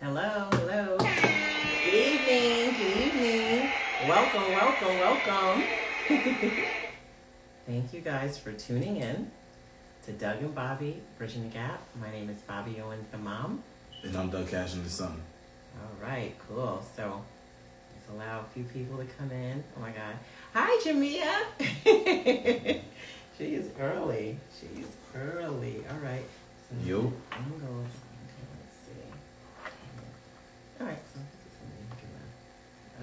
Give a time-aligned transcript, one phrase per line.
[0.00, 0.96] Hello, hello.
[0.98, 3.70] Good evening, good evening.
[4.06, 5.64] Welcome, welcome, welcome.
[7.66, 9.30] Thank you guys for tuning in
[10.06, 11.82] to Doug and Bobby Bridging the Gap.
[12.00, 13.62] My name is Bobby Owens, the mom.
[14.04, 15.20] And I'm Doug Cashin the son.
[15.76, 16.82] All right, cool.
[16.96, 17.22] So
[17.92, 19.64] let's allow a few people to come in.
[19.76, 20.14] Oh my God.
[20.54, 21.44] Hi, Jamia.
[23.36, 24.38] She's early.
[24.58, 25.84] She's early.
[25.90, 26.24] All right.
[26.70, 27.12] So Yo.
[27.32, 27.88] Angles.
[28.24, 29.10] Okay, let's see.
[30.80, 30.98] All right.
[31.14, 31.20] So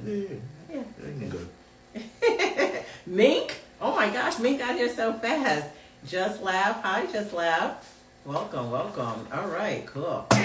[0.06, 0.38] Yeah,
[0.72, 0.84] Yeah.
[3.08, 3.56] Mink.
[3.82, 5.68] Oh my gosh, Mink got here so fast.
[6.06, 6.84] Just laugh.
[6.84, 7.92] Hi, just laugh.
[8.24, 9.28] Welcome, welcome.
[9.34, 10.28] All right, cool.
[10.32, 10.38] yeah,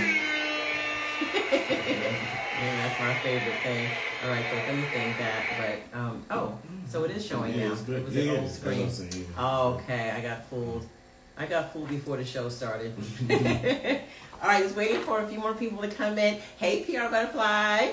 [2.63, 3.87] that's my favorite thing.
[4.25, 5.45] All right, so if anything, that,
[5.93, 7.73] but um, oh, so it is showing yeah, now.
[7.73, 8.01] it's good.
[8.01, 8.91] It was yeah, an old screen.
[8.91, 9.25] Saying, yeah.
[9.37, 10.87] Oh, okay, I got fooled.
[11.37, 12.95] I got fooled before the show started.
[14.43, 16.39] All right, just waiting for a few more people to come in.
[16.57, 17.93] Hey, PR Butterfly.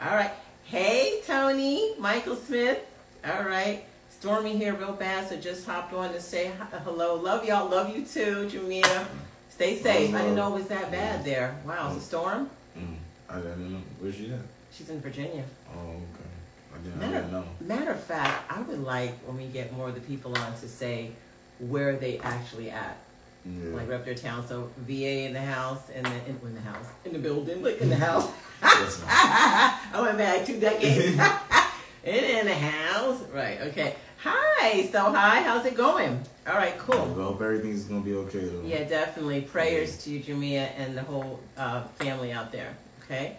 [0.00, 0.30] All right.
[0.64, 2.84] Hey, Tony, Michael Smith.
[3.24, 3.82] All right.
[4.10, 7.14] Stormy here real bad, so just hopped on to say uh, hello.
[7.14, 7.68] Love y'all.
[7.68, 9.06] Love you too, Jamia.
[9.48, 10.14] Stay safe.
[10.14, 11.24] I didn't know it was that bad mm.
[11.24, 11.56] there.
[11.64, 12.02] Wow, it's a mm.
[12.02, 12.50] storm.
[12.78, 12.96] Mm,
[13.30, 13.80] I didn't know.
[13.98, 14.40] Where's she at?
[14.70, 15.44] She's in Virginia.
[15.74, 16.74] Oh, okay.
[16.74, 17.44] I didn't, I didn't know.
[17.60, 20.68] matter of fact, I would like when we get more of the people on to
[20.68, 21.12] say
[21.58, 22.98] where they actually at.
[23.46, 23.76] Yeah.
[23.76, 24.46] like rep their town.
[24.46, 27.80] So VA in the house and then in, in the house in the building, like
[27.80, 28.30] in the house.
[28.62, 31.18] I went back two decades.
[32.04, 33.60] and in the house, right?
[33.62, 33.94] Okay.
[34.22, 34.86] Hi.
[34.86, 35.42] So hi.
[35.42, 36.20] How's it going?
[36.46, 36.76] All right.
[36.78, 36.96] Cool.
[37.18, 38.62] I hope everything's gonna be okay though.
[38.64, 39.42] Yeah, definitely.
[39.42, 42.76] Prayers to you, Jamia, and the whole uh, family out there.
[43.04, 43.36] Okay.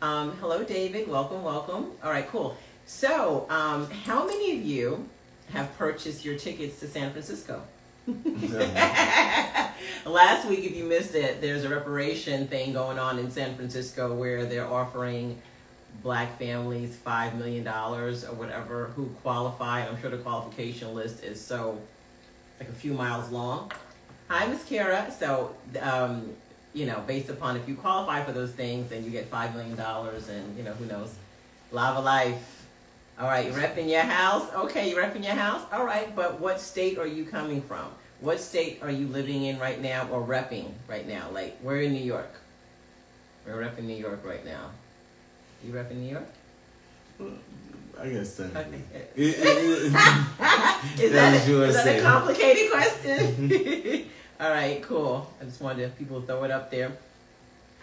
[0.00, 1.08] Um, hello, David.
[1.08, 1.90] Welcome, welcome.
[2.04, 2.56] All right, cool.
[2.86, 5.08] So, um, how many of you
[5.52, 7.62] have purchased your tickets to San Francisco?
[10.04, 14.14] Last week, if you missed it, there's a reparation thing going on in San Francisco
[14.14, 15.40] where they're offering
[16.02, 19.86] black families $5 million or whatever who qualify.
[19.86, 21.80] I'm sure the qualification list is so,
[22.60, 23.72] like a few miles long.
[24.28, 25.10] Hi, Miss Kara.
[25.16, 26.30] So, um,
[26.74, 29.78] you know, based upon if you qualify for those things, then you get $5 million
[29.78, 31.14] and, you know, who knows.
[31.72, 32.66] Lava life.
[33.18, 34.48] All right, you're repping your house?
[34.54, 35.62] Okay, you're repping your house?
[35.72, 37.86] All right, but what state are you coming from?
[38.20, 41.30] What state are you living in right now or repping right now?
[41.32, 42.32] Like, we're in New York.
[43.46, 44.70] We're repping New York right now.
[45.64, 46.28] You repping New York?
[48.00, 48.56] I guess that.
[48.56, 49.08] Okay.
[49.16, 54.08] Is That a, is that a complicated question?
[54.40, 55.32] All right, cool.
[55.40, 56.92] I just wanted people to throw it up there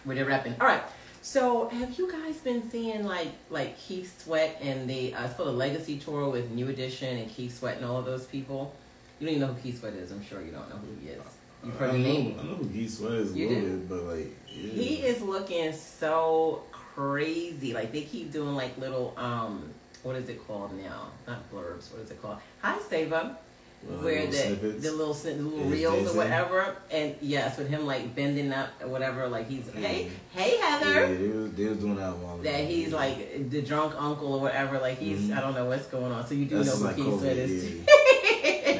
[0.04, 0.58] where they're repping.
[0.58, 0.82] All right.
[1.20, 5.48] So, have you guys been seeing like like Keith Sweat and the uh, it's called
[5.48, 8.74] a Legacy Tour with New Edition and Keith Sweat and all of those people?
[9.18, 10.10] You don't even know who Keith Sweat is.
[10.12, 11.22] I'm sure you don't know who he is.
[11.64, 12.36] You've heard I the know, name.
[12.38, 13.76] I know who Keith Sweat is a You little do?
[13.78, 14.72] bit, but like, yeah.
[14.72, 17.72] He is looking so crazy.
[17.74, 19.70] Like they keep doing like little um
[20.02, 21.08] what is it called now?
[21.26, 21.92] Not blurbs.
[21.92, 22.38] What is it called?
[22.62, 23.38] Hi, Sava.
[23.82, 24.82] Well, where little the snippets.
[24.84, 28.88] the little the little reels or whatever, and yes, with him like bending up or
[28.88, 30.38] whatever, like he's hey Mhm.
[30.38, 32.42] hey Yeah, Heather, they was, they was doing that while ago.
[32.44, 35.36] that he's like the drunk uncle or whatever, like he's Mhm.
[35.36, 36.26] I don't know what's going on.
[36.26, 37.64] So you do That's know like who Keith Sweat is.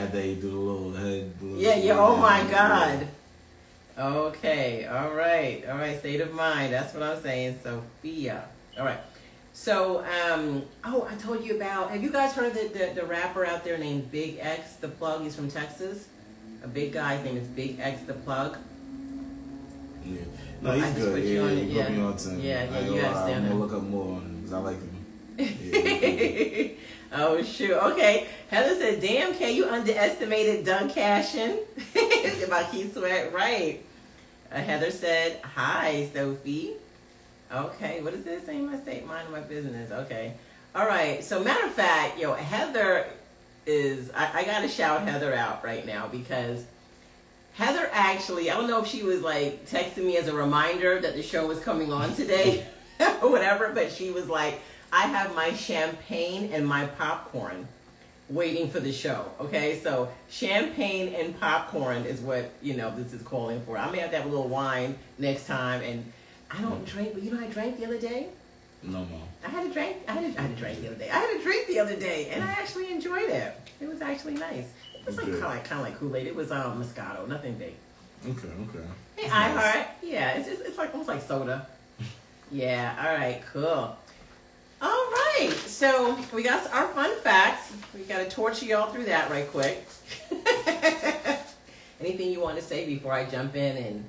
[0.07, 0.13] yeah.
[0.13, 1.33] That day, do the little head.
[1.43, 1.99] Yeah, yeah.
[1.99, 2.51] Oh my yeah.
[2.51, 3.09] God.
[3.99, 4.87] Okay.
[4.87, 5.65] All right.
[5.69, 5.99] All right.
[5.99, 6.73] State of mind.
[6.73, 7.59] That's what I'm saying.
[7.63, 8.45] Sophia.
[8.79, 9.01] All right.
[9.53, 11.91] So, um, oh, I told you about.
[11.91, 15.23] Have you guys heard the, the the rapper out there named Big X the Plug?
[15.23, 16.09] He's from Texas.
[16.63, 17.17] A big guy.
[17.17, 18.59] His name is Big X the Plug.
[20.05, 20.21] Yeah.
[20.61, 21.25] No, he's just good.
[21.25, 21.89] Yeah, on he it, put yeah.
[21.89, 22.41] me on to him.
[22.41, 24.96] Yeah, yeah, I, you I'm gonna look up more on him because I like him.
[25.37, 26.69] Yeah.
[27.13, 27.73] oh shoot.
[27.73, 28.27] Okay.
[28.49, 31.59] Heather said, "Damn, K, you underestimated Doug Cashin
[32.45, 33.83] about Keith Sweat, right?"
[34.51, 36.73] Uh, Heather said, "Hi, Sophie."
[37.53, 38.03] Okay.
[38.03, 38.45] What is this?
[38.45, 39.91] Saying my state, mind my business.
[39.91, 40.35] Okay.
[40.75, 41.23] All right.
[41.23, 43.07] So, matter of fact, yo, Heather
[43.67, 44.11] is.
[44.15, 46.65] I, I gotta shout Heather out right now because.
[47.55, 51.15] Heather actually, I don't know if she was like texting me as a reminder that
[51.15, 52.67] the show was coming on today
[53.23, 54.61] or whatever, but she was like,
[54.93, 57.69] I have my champagne and my popcorn
[58.29, 59.25] waiting for the show.
[59.41, 63.79] Okay, so champagne and popcorn is what, you know, this is calling for.
[63.79, 65.83] I may have to have a little wine next time.
[65.83, 66.13] And
[66.51, 68.29] I don't drink, but you know, I drank the other day.
[68.83, 69.23] No more.
[69.45, 69.97] I had a drink.
[70.09, 71.11] I had a, I had a drink the other day.
[71.11, 73.57] I had a drink the other day, and I actually enjoyed it.
[73.81, 74.69] It was actually nice.
[74.95, 76.27] It was like kind of like, kind of like Kool Aid.
[76.27, 77.75] It was um, Moscato, nothing big.
[78.29, 78.87] Okay, okay.
[79.17, 79.87] Hey, That's I nice.
[80.03, 81.67] Yeah, it's just it's like almost like soda.
[82.53, 82.97] yeah.
[82.99, 83.43] All right.
[83.53, 83.97] Cool.
[84.87, 85.53] All right.
[85.67, 87.73] So we got our fun facts.
[87.93, 89.85] We got to torture y'all through that right quick.
[92.01, 94.05] Anything you want to say before I jump in and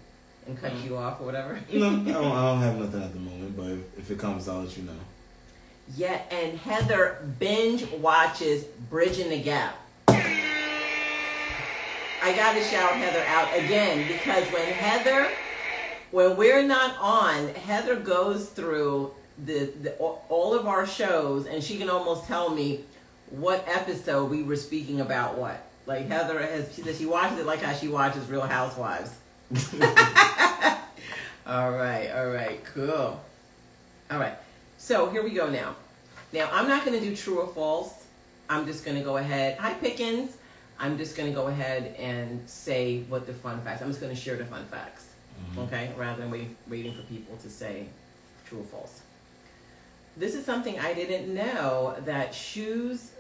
[0.45, 0.85] and cut mm.
[0.85, 1.59] you off or whatever?
[1.74, 4.47] No, I don't, I don't have nothing at the moment, but if, if it comes,
[4.47, 4.94] I'll let you know.
[5.95, 9.75] Yeah, and Heather binge watches Bridging the Gap.
[12.19, 15.29] I gotta shout Heather out again because when Heather,
[16.12, 19.13] when we're not on, Heather goes through
[19.45, 22.84] the, the all of our shows and she can almost tell me
[23.30, 25.63] what episode we were speaking about what.
[25.86, 29.12] Like Heather has, she says she watches it like how she watches Real Housewives.
[31.45, 33.22] all right, all right, cool.
[34.12, 34.36] All right,
[34.78, 35.75] so here we go now.
[36.34, 38.06] Now I'm not going to do true or false.
[38.50, 39.57] I'm just going to go ahead.
[39.60, 40.38] Hi Pickens.
[40.80, 43.81] I'm just going to go ahead and say what the fun facts.
[43.81, 45.07] I'm just going to share the fun facts.
[45.51, 45.60] Mm-hmm.
[45.62, 47.88] Okay, rather than wait, waiting for people to say
[48.45, 49.01] true or false.
[50.18, 53.12] This is something I didn't know that shoes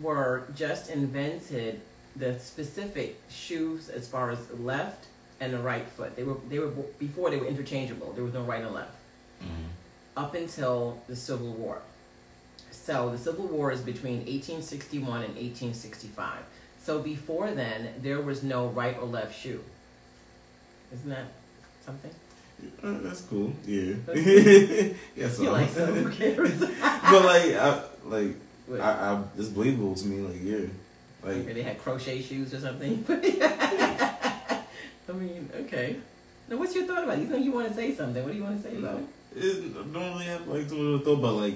[0.00, 1.80] were just invented.
[2.16, 5.06] The specific shoes, as far as the left
[5.38, 8.12] and the right foot, they were they were before they were interchangeable.
[8.12, 8.96] There was no right and left
[9.42, 9.68] Mhm.
[10.16, 11.82] up until the Civil War.
[12.72, 16.40] So the Civil War is between 1861 and 1865.
[16.82, 19.62] So before then, there was no right or left shoe.
[20.92, 21.26] Isn't that
[21.84, 22.14] something?
[22.82, 23.52] Uh, that's cool.
[23.66, 23.94] Yeah.
[24.06, 24.18] That's
[25.16, 26.58] yes, You're like, so who cares?
[26.60, 28.34] but like, I, like,
[28.66, 28.80] What?
[28.80, 30.20] I, I, it's believable to me.
[30.26, 30.66] Like, yeah,
[31.22, 33.04] like, they had crochet shoes or something.
[33.08, 34.62] I
[35.12, 35.96] mean, okay.
[36.48, 37.22] Now, what's your thought about it?
[37.22, 38.22] You think you want to say something?
[38.22, 39.04] What do you want to say about it?
[39.36, 41.54] I don't really have like too much of a thought, but like,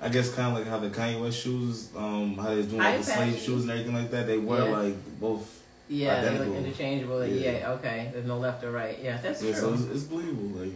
[0.00, 2.98] I guess kind of like how the Kanye West shoes, um, how they're doing like
[2.98, 4.26] the slave shoes and everything like that.
[4.26, 4.76] They were Yeah.
[4.76, 5.61] like both.
[5.92, 7.18] Yeah, they look interchangeable.
[7.18, 7.58] Like, yeah.
[7.58, 7.70] Yeah.
[7.72, 8.10] okay.
[8.12, 8.98] There's no left or right.
[9.02, 9.60] Yeah, that's Yeah, true.
[9.60, 10.60] so it's, it's believable.
[10.60, 10.72] Like,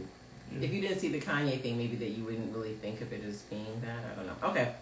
[0.53, 0.61] yeah.
[0.67, 3.25] If you didn't see the Kanye thing, maybe that you wouldn't really think of it
[3.25, 3.99] as being that.
[4.13, 4.49] I don't know.
[4.51, 4.73] Okay.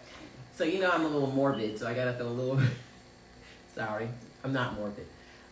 [0.55, 2.59] So you know I'm a little morbid, so I gotta throw a little
[3.75, 4.07] sorry.
[4.43, 5.05] I'm not morbid.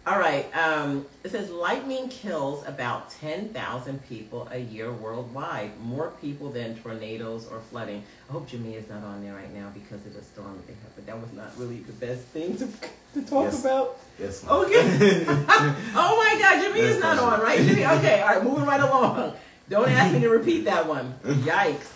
[0.05, 0.45] All right.
[0.57, 5.79] Um, it says lightning kills about 10,000 people a year worldwide.
[5.79, 8.03] More people than tornadoes or flooding.
[8.29, 10.73] I hope Jamia is not on there right now because of the storm that they
[10.73, 12.67] had, but that was not really the best thing to,
[13.13, 13.61] to talk Yes.
[13.61, 13.97] about.
[14.19, 14.45] yes.
[14.45, 15.25] Okay.
[15.29, 17.59] oh my God, Jimmy is not on, right?
[17.59, 17.85] Jimmy?
[17.85, 19.35] Okay, all right, moving right along.
[19.69, 21.13] Don't ask me to repeat that one.
[21.23, 21.87] Yikes.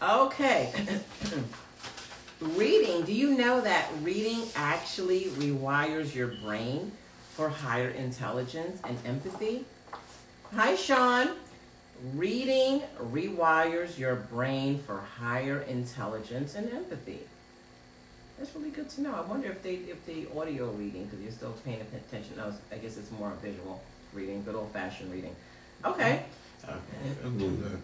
[0.00, 0.72] Okay.
[2.40, 3.02] reading.
[3.04, 6.92] Do you know that reading actually rewires your brain
[7.38, 9.64] for higher intelligence and empathy?
[10.56, 11.36] Hi, Sean.
[12.16, 17.20] Reading rewires your brain for higher intelligence and empathy.
[18.36, 19.14] That's really good to know.
[19.14, 22.38] I wonder if they if the audio reading because you're still paying attention.
[22.38, 23.80] No, I guess it's more visual
[24.12, 25.36] reading, good old fashioned reading.
[25.84, 26.24] Okay.
[26.66, 27.78] I, I believe that.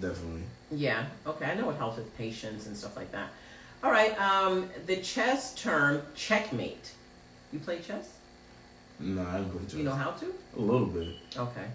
[0.00, 0.42] Definitely.
[0.70, 1.06] Yeah.
[1.26, 1.46] Okay.
[1.46, 3.30] I know it helps with patience and stuff like that.
[3.82, 4.16] All right.
[4.20, 6.92] Um, the chess term checkmate.
[7.52, 8.08] You play chess?
[9.02, 9.74] No, I played chess.
[9.74, 10.34] You know how to?
[10.56, 11.08] a little bit.
[11.36, 11.66] Okay.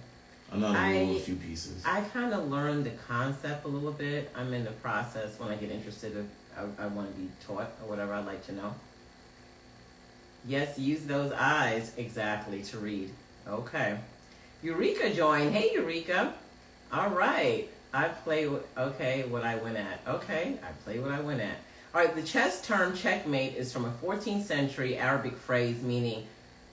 [0.51, 1.83] I know how to move I- a few pieces.
[1.85, 4.31] I kind of learned the concept a little bit.
[4.35, 5.37] I'm in the process.
[5.39, 6.25] When I get interested, if
[6.57, 8.73] I, I want to be taught or whatever, I'd like to know.
[10.47, 13.11] Yes, use those eyes exactly to read.
[13.47, 13.97] Okay.
[14.63, 15.53] Eureka joined.
[15.53, 16.33] Hey, Eureka.
[16.93, 17.67] All right.
[17.93, 18.49] I play.
[18.77, 19.99] Okay, what I win at.
[20.07, 21.57] Okay, I play what I win at.
[21.93, 22.15] All right.
[22.15, 26.25] The chess term checkmate is from a 14th century Arabic phrase meaning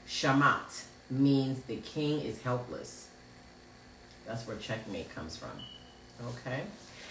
[0.09, 3.09] shamat, means the king is helpless.
[4.27, 5.51] That's where checkmate comes from.
[6.27, 6.63] Okay.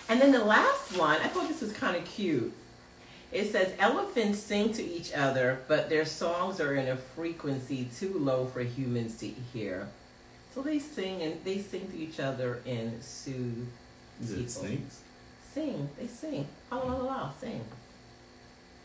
[0.09, 2.53] And then the last one, I thought this was kind of cute.
[3.31, 8.17] It says elephants sing to each other, but their songs are in a frequency too
[8.19, 9.87] low for humans to hear.
[10.53, 13.67] So they sing and they sing to each other and soothe
[14.21, 14.49] Is it people.
[14.49, 14.99] snakes?
[15.51, 16.47] Sing, they sing.
[16.71, 17.63] La la la la, sing.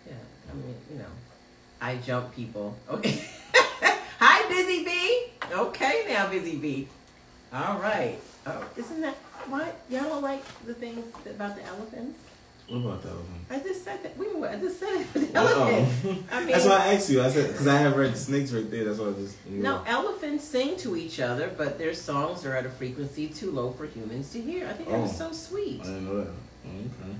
[0.06, 0.14] Yeah,
[0.50, 1.04] I mean, you know,
[1.80, 2.76] I jump people.
[2.90, 3.22] Okay.
[4.20, 5.26] Hi, Busy Bee.
[5.52, 6.88] Okay, now, Busy Bee.
[7.52, 8.18] All right.
[8.46, 9.14] Oh, isn't that
[9.48, 12.18] what y'all don't like the things about the elephants?
[12.68, 13.38] What about the elephant?
[13.50, 14.18] I just said that.
[14.18, 15.68] Wait minute, I just said it for the Uh-oh.
[15.68, 16.24] elephant.
[16.32, 17.22] I mean, That's why I asked you.
[17.22, 18.84] I said because I have read the snakes right there.
[18.84, 19.36] That's why I just.
[19.48, 23.70] no, elephants sing to each other, but their songs are at a frequency too low
[23.70, 24.66] for humans to hear.
[24.66, 25.30] I think that was Oh.
[25.30, 25.80] so sweet.
[25.80, 26.26] I didn't know that.
[26.66, 27.14] Oh, okay.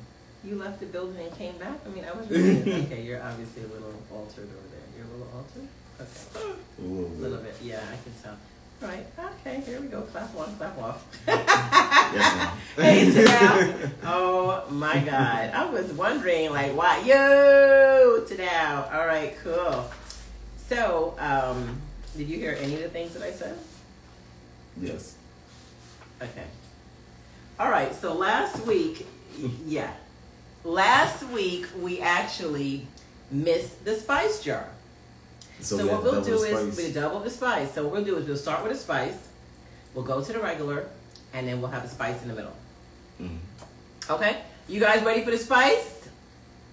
[0.45, 1.79] You left the building and came back?
[1.85, 4.87] I mean, I was really, okay, you're obviously a little altered over there.
[4.97, 5.69] You're a little altered?
[6.01, 6.55] Okay.
[6.79, 7.21] A little A bit.
[7.21, 8.37] little bit, yeah, I can tell.
[8.81, 9.05] Right,
[9.45, 10.03] okay, here we go.
[10.03, 11.05] Clap on, clap off.
[12.15, 12.59] Yes, ma'am.
[12.77, 13.91] hey, Tadal.
[14.05, 15.51] Oh my God.
[15.53, 17.01] I was wondering, like, why?
[17.01, 18.95] Yo, Tadal.
[18.95, 19.91] All right, cool.
[20.69, 21.81] So, um,
[22.17, 23.59] did you hear any of the things that I said?
[24.81, 25.17] Yes.
[26.23, 26.45] Okay.
[27.61, 27.95] All right.
[27.95, 29.07] So last week,
[29.67, 29.93] yeah,
[30.65, 32.87] last week we actually
[33.31, 34.69] missed the spice jar.
[35.61, 37.73] So, we what we'll do is we double the spice.
[37.73, 39.29] So what we'll do is we'll start with a spice.
[39.95, 40.89] We'll go to the regular,
[41.35, 42.55] and then we'll have the spice in the middle.
[43.21, 43.39] Mm.
[44.09, 44.43] Okay?
[44.69, 46.09] You guys ready for the spice?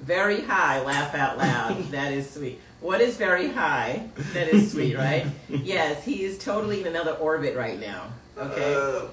[0.02, 1.84] Very high, laugh out loud.
[1.92, 2.60] that is sweet.
[2.82, 4.08] What is very high?
[4.34, 5.26] That is sweet, right?
[5.50, 8.10] yes, he is totally in another orbit right now.
[8.38, 8.76] Okay?
[8.76, 9.08] Uh,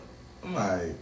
[0.44, 0.94] I'm alright.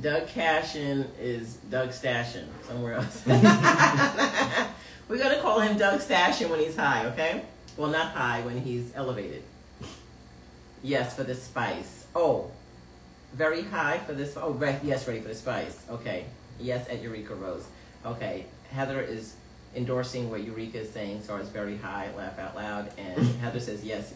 [0.00, 3.22] Doug Cashin is Doug Stashin somewhere else.
[5.08, 7.42] We're gonna call him Doug Stashin when he's high, okay?
[7.76, 9.42] Well, not high when he's elevated.
[10.82, 12.06] Yes, for the spice.
[12.14, 12.50] Oh,
[13.34, 14.36] very high for this.
[14.36, 15.78] Oh, re- yes, ready for the spice.
[15.90, 16.26] Okay.
[16.60, 17.66] Yes, at Eureka Rose.
[18.04, 18.46] Okay.
[18.70, 19.34] Heather is
[19.74, 22.10] endorsing what Eureka is saying, so it's very high.
[22.16, 22.92] Laugh out loud.
[22.98, 24.12] And Heather says yes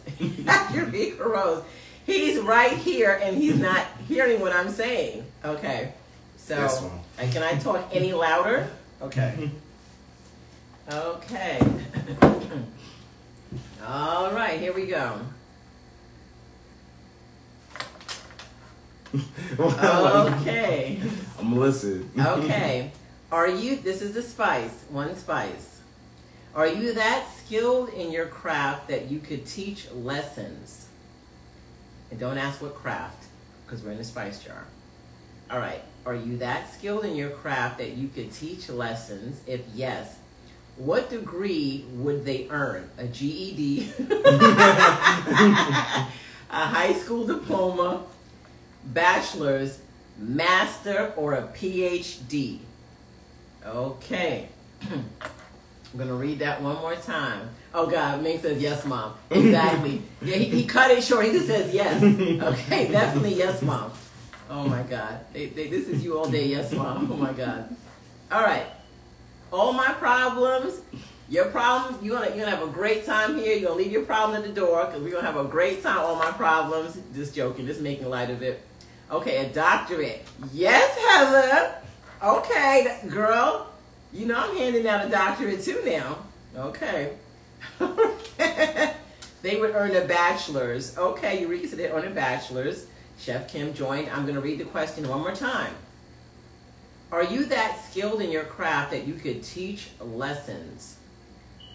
[0.47, 1.63] at Eureka Rose.
[2.07, 5.25] He's right here, and he's not hearing what I'm saying.
[5.43, 5.91] Okay.
[6.37, 8.69] So, and can I talk any louder?
[9.01, 9.51] Okay.
[10.89, 11.59] Okay.
[13.85, 15.19] All right, here we go.
[19.59, 21.01] Okay.
[21.39, 22.09] I'm gonna listen.
[22.17, 22.91] Okay.
[23.33, 25.81] Are you, this is the spice, one spice.
[26.55, 30.86] Are you that skilled in your craft that you could teach lessons?
[32.11, 33.25] And don't ask what craft,
[33.65, 34.63] because we're in the spice jar.
[35.49, 35.81] All right.
[36.05, 39.41] Are you that skilled in your craft that you could teach lessons?
[39.45, 40.17] If yes,
[40.77, 42.89] what degree would they earn?
[42.97, 46.07] A GED, a
[46.49, 48.03] high school diploma,
[48.85, 49.79] bachelor's,
[50.17, 52.59] master, or a PhD?
[53.65, 54.49] Okay.
[54.81, 55.09] I'm
[55.97, 57.49] gonna read that one more time.
[57.73, 59.13] Oh God, Ming says yes, mom.
[59.29, 60.01] Exactly.
[60.21, 61.25] yeah, he, he cut it short.
[61.25, 62.01] He just says yes.
[62.01, 63.91] Okay, definitely yes, mom.
[64.49, 67.11] Oh my God, they, they, this is you all day, yes, mom.
[67.11, 67.75] Oh my God.
[68.31, 68.65] All right,
[69.51, 70.81] all my problems.
[71.29, 73.53] Your problems, you're gonna you're gonna have a great time here.
[73.57, 75.99] You're gonna leave your problem at the door because we're gonna have a great time.
[75.99, 76.97] All my problems.
[77.13, 78.61] Just joking, just making light of it.
[79.11, 80.25] Okay, a doctorate.
[80.53, 81.75] Yes, Heather.
[82.23, 83.69] Okay, girl.
[84.13, 86.17] You know I'm handing out a doctorate too now.
[86.55, 87.11] Okay.
[89.41, 90.97] they would earn a bachelor's.
[90.97, 92.87] Okay, Eureka said they earn a bachelor's.
[93.19, 94.09] Chef Kim joined.
[94.09, 95.73] I'm going to read the question one more time.
[97.11, 100.97] Are you that skilled in your craft that you could teach lessons?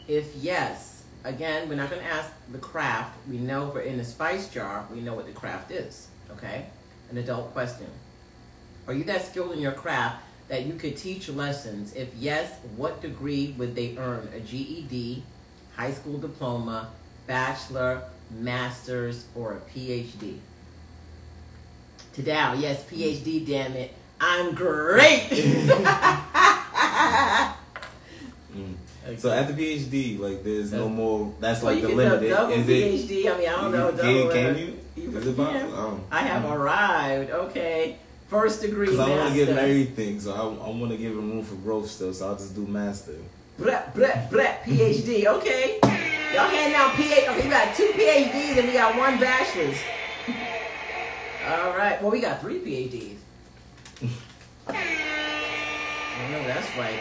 [0.07, 3.17] If yes, again, we're not going to ask the craft.
[3.29, 4.87] We know we're in a spice jar.
[4.93, 6.09] We know what the craft is.
[6.33, 6.67] Okay?
[7.11, 7.87] An adult question.
[8.87, 11.95] Are you that skilled in your craft that you could teach lessons?
[11.95, 14.29] If yes, what degree would they earn?
[14.35, 15.23] A GED,
[15.77, 16.91] high school diploma,
[17.27, 20.39] bachelor, master's, or a PhD?
[22.15, 23.93] To Dow, yes, PhD, damn it.
[24.21, 25.29] I'm great!
[28.55, 28.75] Mm.
[29.19, 31.33] So at the PhD, like there's no more.
[31.41, 32.29] That's Well, like you the limit.
[32.29, 33.09] double Is it?
[33.09, 33.35] PhD.
[33.35, 33.89] I mean, I don't know.
[33.93, 34.79] Can, double, can you?
[34.97, 35.73] you Is it possible?
[35.75, 36.01] Oh.
[36.11, 37.31] I have arrived.
[37.31, 37.97] Okay.
[38.29, 41.31] First degree Because I want to him everything, so I, I want to give him
[41.33, 42.15] room for growth still.
[42.15, 43.17] So I'll just do master.
[43.59, 45.27] Blah, blah, blah, PhD.
[45.27, 45.79] Okay.
[46.35, 47.29] Y'all handing out PhD.
[47.29, 49.77] Okay, we got two PhDs and we got one bachelor's.
[51.47, 52.01] All right.
[52.01, 53.17] Well, we got three PhDs.
[54.69, 57.01] I know that's right.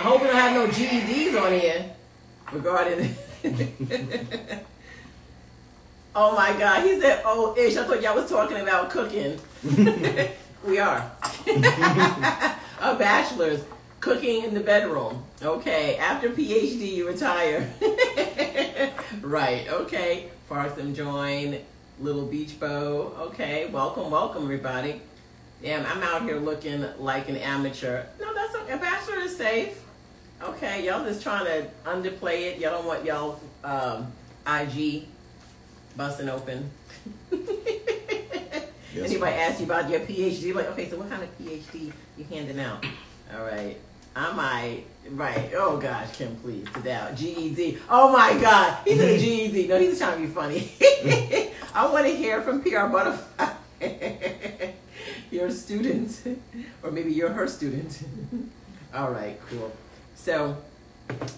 [0.00, 1.90] I hope we don't have no GEDs on here
[2.52, 3.14] regarding.
[6.14, 9.38] oh my God, he said, "Oh, ish." I thought y'all was talking about cooking.
[10.64, 11.10] we are.
[12.80, 13.62] A bachelor's
[14.00, 15.24] cooking in the bedroom.
[15.42, 17.70] Okay, after PhD, you retire.
[19.20, 19.68] right.
[19.68, 20.30] Okay.
[20.48, 21.58] Fartham join
[22.00, 23.14] Little Beach Bow.
[23.18, 23.66] Okay.
[23.66, 25.00] Welcome, welcome, everybody.
[25.62, 28.04] Damn, I'm out here looking like an amateur.
[28.18, 28.72] No, that's okay.
[28.72, 29.84] A bachelor is safe.
[30.42, 32.58] Okay, y'all just trying to underplay it.
[32.58, 34.10] Y'all don't want y'all um,
[34.46, 35.06] IG
[35.96, 36.70] busting open.
[38.92, 40.52] Yes, Anybody ask you about your PhD?
[40.52, 42.84] Like, okay, so what kind of PhD you handing out?
[43.32, 43.76] All right.
[44.20, 45.50] I might, right.
[45.54, 47.16] Oh gosh, Kim, please, sit down.
[47.16, 47.78] GED.
[47.88, 48.76] Oh my God.
[48.86, 49.66] He said GED.
[49.66, 50.70] No, he's trying to be funny.
[51.74, 53.48] I want to hear from PR Butterfly.
[55.30, 56.36] your student,
[56.82, 58.02] or maybe you're her student.
[58.92, 59.72] All right, cool.
[60.14, 60.54] So,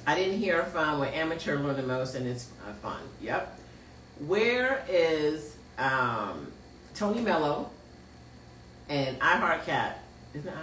[0.05, 3.01] I didn't hear from what amateur learn the most, and it's uh, fun.
[3.21, 3.61] Yep.
[4.27, 6.51] Where is um,
[6.97, 7.71] Tony Mello
[8.89, 10.03] and I Heart Cat?
[10.35, 10.55] Isn't it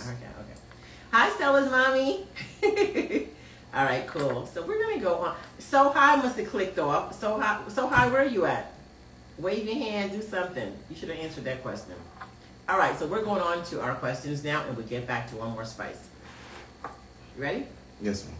[0.00, 0.20] okay, it I is.
[0.20, 0.34] Heart Cat.
[0.40, 0.60] Okay.
[1.12, 3.28] Hi, Stella's mommy.
[3.74, 4.46] All right, cool.
[4.46, 5.36] So we're gonna go on.
[5.58, 7.18] So high must have clicked off.
[7.18, 8.08] So high, so high.
[8.08, 8.72] Where are you at?
[9.38, 10.12] Wave your hand.
[10.12, 10.74] Do something.
[10.90, 11.94] You should have answered that question.
[12.68, 15.36] All right, so we're going on to our questions now, and we'll get back to
[15.36, 16.08] one more spice.
[17.36, 17.66] You ready?
[18.02, 18.34] Yes, ma'am.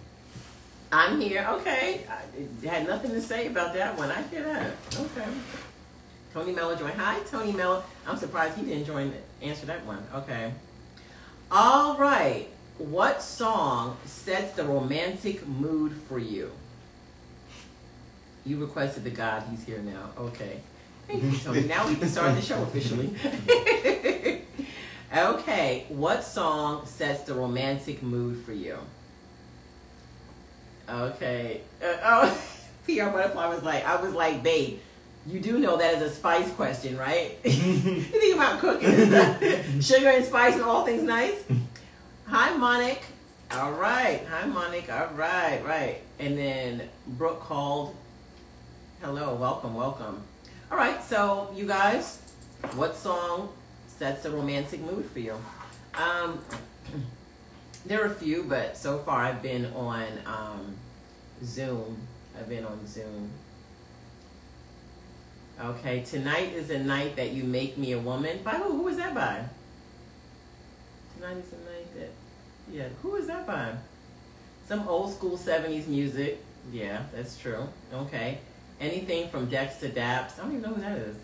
[0.91, 1.47] I'm here.
[1.51, 2.07] Okay.
[2.09, 4.11] I had nothing to say about that one.
[4.11, 4.73] I hear that.
[4.95, 5.27] Okay.
[6.33, 6.95] Tony Mello joined.
[6.95, 7.85] Hi, Tony Mello.
[8.07, 9.13] I'm surprised he didn't join.
[9.43, 10.05] Answer that one.
[10.15, 10.53] Okay.
[11.51, 12.49] All right.
[12.77, 16.53] What song sets the romantic mood for you?
[18.45, 19.45] You requested the God.
[19.51, 20.11] He's here now.
[20.19, 20.61] Okay.
[21.07, 21.63] Thank you, Tony.
[21.63, 23.15] now we can start the show officially.
[25.17, 25.87] okay.
[25.89, 28.77] What song sets the romantic mood for you?
[30.89, 31.63] Okay.
[31.83, 32.45] Uh, oh,
[32.85, 34.81] PR Butterfly was like, I was like, babe,
[35.29, 37.39] you do know that is a spice question, right?
[37.45, 38.91] you think about cooking.
[39.81, 41.45] Sugar and spice and all things nice.
[42.27, 43.03] Hi, Monic.
[43.51, 44.25] All right.
[44.31, 44.91] Hi, Monic.
[44.91, 46.01] All right, right.
[46.19, 47.95] And then Brooke called.
[49.03, 50.23] Hello, welcome, welcome.
[50.73, 52.21] All right, so you guys,
[52.75, 53.51] what song
[53.87, 55.35] sets a romantic mood for you?
[55.95, 56.43] Um,
[57.87, 60.77] there are a few, but so far I've been on um,
[61.45, 61.99] Zoom.
[62.37, 63.31] I've been on Zoom.
[65.61, 68.39] Okay, tonight is a night that you make me a woman.
[68.45, 68.77] By who?
[68.77, 69.45] Who is that by?
[71.17, 72.11] Tonight is the night that.
[72.71, 73.73] Yeah, who is that by?
[74.69, 76.41] Some old school 70s music.
[76.71, 77.69] Yeah, that's true.
[77.93, 78.39] Okay.
[78.81, 80.39] Anything from Dex to Daps.
[80.39, 81.17] I don't even know who that is.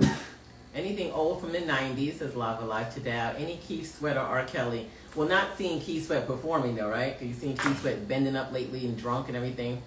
[0.74, 3.36] Anything old from the 90s, says Lava Life to Dab.
[3.36, 4.44] Any Keith Sweat or R.
[4.44, 4.88] Kelly.
[5.14, 7.20] Well, not seeing Keith Sweat performing though, right?
[7.20, 9.82] You've seen Keith Sweat bending up lately and drunk and everything.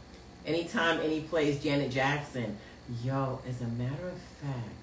[0.46, 2.58] Anytime any plays Janet Jackson.
[3.02, 4.76] Yo, as a matter of fact,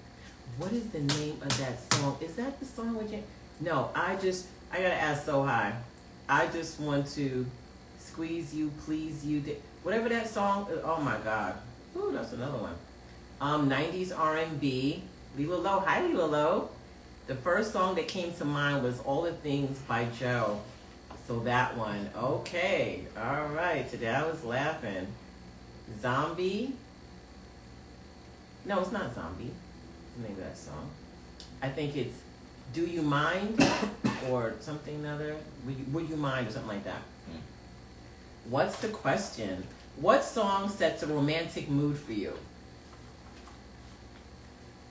[0.57, 2.17] what is the name of that song?
[2.19, 3.25] Is that the song with Janet?
[3.59, 5.73] No, I just, I gotta ask so high.
[6.27, 7.45] I just want to
[7.99, 9.43] squeeze you, please you.
[9.83, 11.55] Whatever that song, oh my God.
[11.95, 12.75] Ooh, that's another one.
[13.39, 15.03] Um, 90s R&B.
[15.37, 15.79] Lila Low.
[15.79, 16.69] Hi, Lila Low.
[17.27, 20.59] The first song that came to mind was All the Things by Joe.
[21.27, 22.09] So that one.
[22.15, 23.05] Okay.
[23.15, 23.89] All right.
[23.89, 25.07] Today I was laughing.
[26.01, 26.73] Zombie.
[28.65, 29.51] No, it's not Zombie.
[30.17, 30.89] the name of that song.
[31.61, 32.17] I think it's
[32.73, 33.63] Do You Mind
[34.29, 35.35] or something other.
[35.65, 37.01] Would you, would you mind or something like that.
[37.29, 37.37] Hmm.
[38.49, 39.63] What's the question?
[39.97, 42.33] What song sets a romantic mood for you?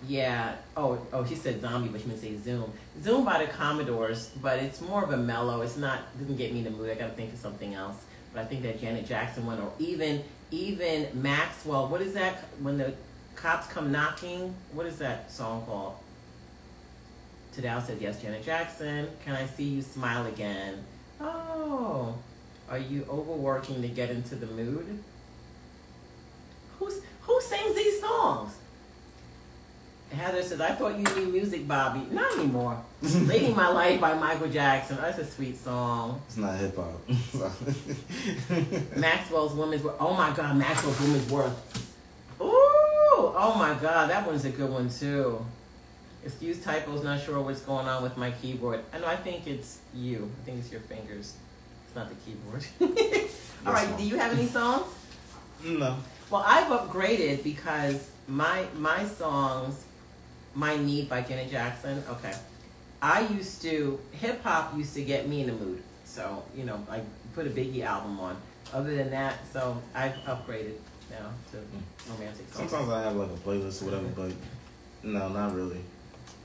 [0.07, 0.57] Yeah.
[0.77, 2.73] Oh, oh, she said zombie, but she meant to say Zoom.
[3.03, 5.61] Zoom by the Commodores, but it's more of a mellow.
[5.61, 6.91] It's not doesn't get me in the mood.
[6.91, 7.97] I gotta think of something else.
[8.33, 11.89] But I think that Janet Jackson one, or even even Maxwell.
[11.89, 12.45] What is that?
[12.63, 12.95] When the
[13.41, 14.55] cops come knocking.
[14.73, 15.97] What is that song called?
[17.57, 18.21] Tadao said yes.
[18.21, 19.09] Janet Jackson.
[19.25, 20.85] Can I see you smile again?
[21.21, 22.15] Oh,
[22.69, 25.03] are you overworking to get into the mood?
[26.79, 28.55] Who's who sings these songs?
[30.13, 32.05] Heather says, I thought you knew music, Bobby.
[32.11, 32.83] Not anymore.
[33.03, 34.97] Lady My Life by Michael Jackson.
[34.97, 36.21] That's a sweet song.
[36.27, 37.01] It's not hip hop.
[38.97, 39.95] Maxwell's Woman's Worth.
[40.01, 41.95] Oh my God, Maxwell's Woman's Worth.
[42.41, 42.47] Ooh,
[43.37, 45.45] oh my God, that one's a good one too.
[46.25, 48.81] Excuse typos, not sure what's going on with my keyboard.
[48.93, 50.31] I know, I think it's you.
[50.43, 51.35] I think it's your fingers.
[51.87, 52.65] It's not the keyboard.
[53.67, 54.87] All right, do you have any songs?
[55.65, 55.97] No.
[56.31, 59.85] Well, I've upgraded because my my songs
[60.55, 62.03] my Need by Janet Jackson.
[62.09, 62.35] Okay.
[63.03, 65.83] I used to, hip hop used to get me in the mood.
[66.05, 67.01] So, you know, I
[67.35, 68.37] put a Biggie album on.
[68.73, 70.75] Other than that, so I've upgraded
[71.11, 72.71] now to romantic songs.
[72.71, 74.33] Sometimes I have like a playlist or whatever, but
[75.03, 75.81] no, not really.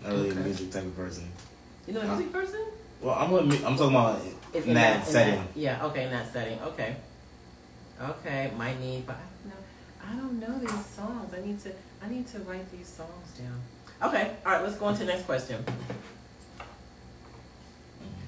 [0.04, 0.40] Not really okay.
[0.40, 1.30] a music type of person.
[1.88, 2.66] You're not a music person?
[3.02, 4.22] Well, I'm, I'm talking about
[4.54, 5.34] in, in, that, that, setting.
[5.34, 6.60] In that, yeah, okay, in that setting.
[6.62, 6.96] Okay.
[8.02, 10.40] Okay, my need, but I don't know.
[10.42, 11.34] I don't know these songs.
[11.34, 11.72] I need to
[12.04, 14.10] I need to write these songs down.
[14.10, 15.64] Okay, all right, let's go on to the next question.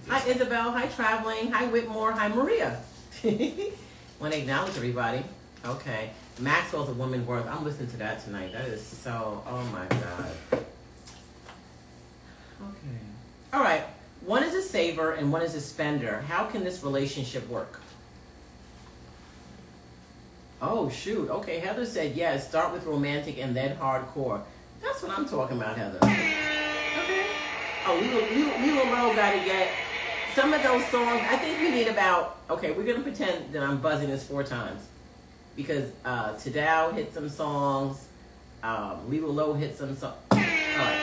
[0.07, 0.71] Hi, Isabel.
[0.71, 1.51] Hi, Traveling.
[1.51, 2.13] Hi, Whitmore.
[2.13, 2.79] Hi, Maria.
[3.23, 5.23] Want to acknowledge everybody.
[5.65, 6.11] Okay.
[6.39, 7.47] Maxwell's a woman worth.
[7.47, 8.53] I'm listening to that tonight.
[8.53, 10.31] That is so, oh my God.
[12.61, 12.97] Okay.
[13.53, 13.83] All right.
[14.21, 16.21] One is a saver and one is a spender.
[16.27, 17.81] How can this relationship work?
[20.61, 21.29] Oh, shoot.
[21.29, 22.47] Okay, Heather said yes.
[22.47, 24.41] Start with romantic and then hardcore.
[24.81, 25.99] That's what I'm talking about, Heather.
[26.03, 27.25] Okay.
[27.85, 29.71] Oh, we will, we, we will roll gotta get
[30.35, 31.21] some of those songs.
[31.29, 32.37] I think we need about.
[32.49, 34.81] Okay, we're gonna pretend that I'm buzzing this four times
[35.57, 38.07] because uh, Tadao hit some songs.
[38.63, 40.15] Um, Lilo Low hit some songs.
[40.31, 41.01] Right.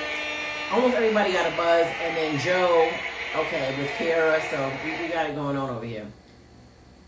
[0.72, 2.90] Almost everybody got a buzz, and then Joe.
[3.36, 6.06] Okay, with Kara, so we, we got it going on over here.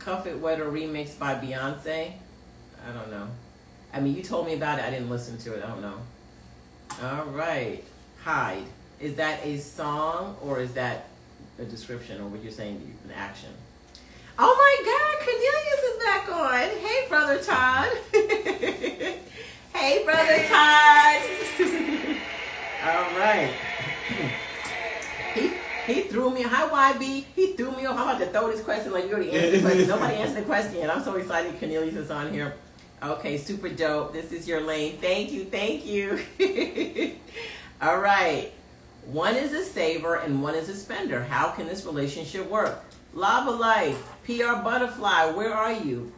[0.01, 2.13] Cuff It Wetter remix by Beyonce.
[2.87, 3.29] I don't know.
[3.95, 4.85] I mean, you told me about it.
[4.85, 5.65] I didn't listen to it.
[5.65, 5.99] I don't know.
[7.03, 7.83] All right.
[8.23, 8.65] Hide.
[9.01, 11.09] Is that a song or is that
[11.61, 13.51] a description or what you're saying an action?
[14.39, 16.29] Oh my God, Cornelius is back.
[16.31, 16.69] on.
[16.87, 17.89] Hey, brother Todd.
[19.75, 21.23] hey, brother Todd.
[22.85, 23.51] All right.
[25.35, 25.53] He
[25.87, 26.43] he threw me.
[26.43, 27.25] Hi, YB.
[27.35, 27.97] He threw me off.
[27.97, 29.89] I'm about to throw this question like you already answered the question.
[29.89, 30.91] Nobody answered the question yet.
[30.91, 32.55] I'm so excited Cornelius is on here.
[33.03, 34.13] Okay, super dope.
[34.13, 34.99] This is your lane.
[34.99, 35.45] Thank you.
[35.45, 36.21] Thank you.
[37.81, 38.53] All right.
[39.07, 41.23] One is a saver and one is a spender.
[41.23, 42.83] How can this relationship work?
[43.17, 46.13] Lava Life, PR Butterfly, where are you?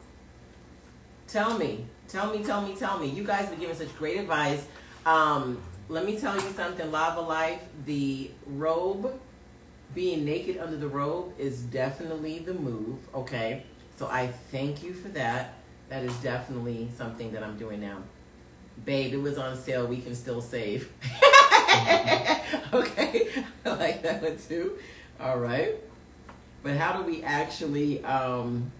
[1.26, 1.84] Tell me.
[2.08, 3.06] Tell me, tell me, tell me.
[3.06, 4.66] You guys have been giving such great advice.
[5.04, 7.60] Um, let me tell you something, Lava Life.
[7.84, 9.20] The robe,
[9.94, 13.64] being naked under the robe, is definitely the move, okay?
[13.98, 15.52] So I thank you for that.
[15.90, 17.98] That is definitely something that I'm doing now.
[18.86, 19.86] Babe, it was on sale.
[19.86, 20.90] We can still save.
[22.72, 23.28] okay,
[23.66, 24.78] I like that one too.
[25.20, 25.74] All right,
[26.62, 28.04] but how do we actually?
[28.04, 28.70] Um,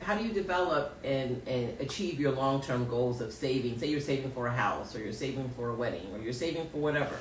[0.00, 3.78] how do you develop and, and achieve your long term goals of saving?
[3.78, 6.68] Say you're saving for a house, or you're saving for a wedding, or you're saving
[6.70, 7.16] for whatever.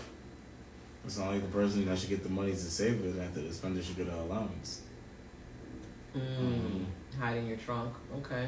[1.06, 3.54] It's not like the person that should get the money to save it after the
[3.54, 4.82] spender should get an allowance.
[6.16, 7.22] Mm, mm-hmm.
[7.22, 7.94] Hide in your trunk.
[8.18, 8.48] Okay.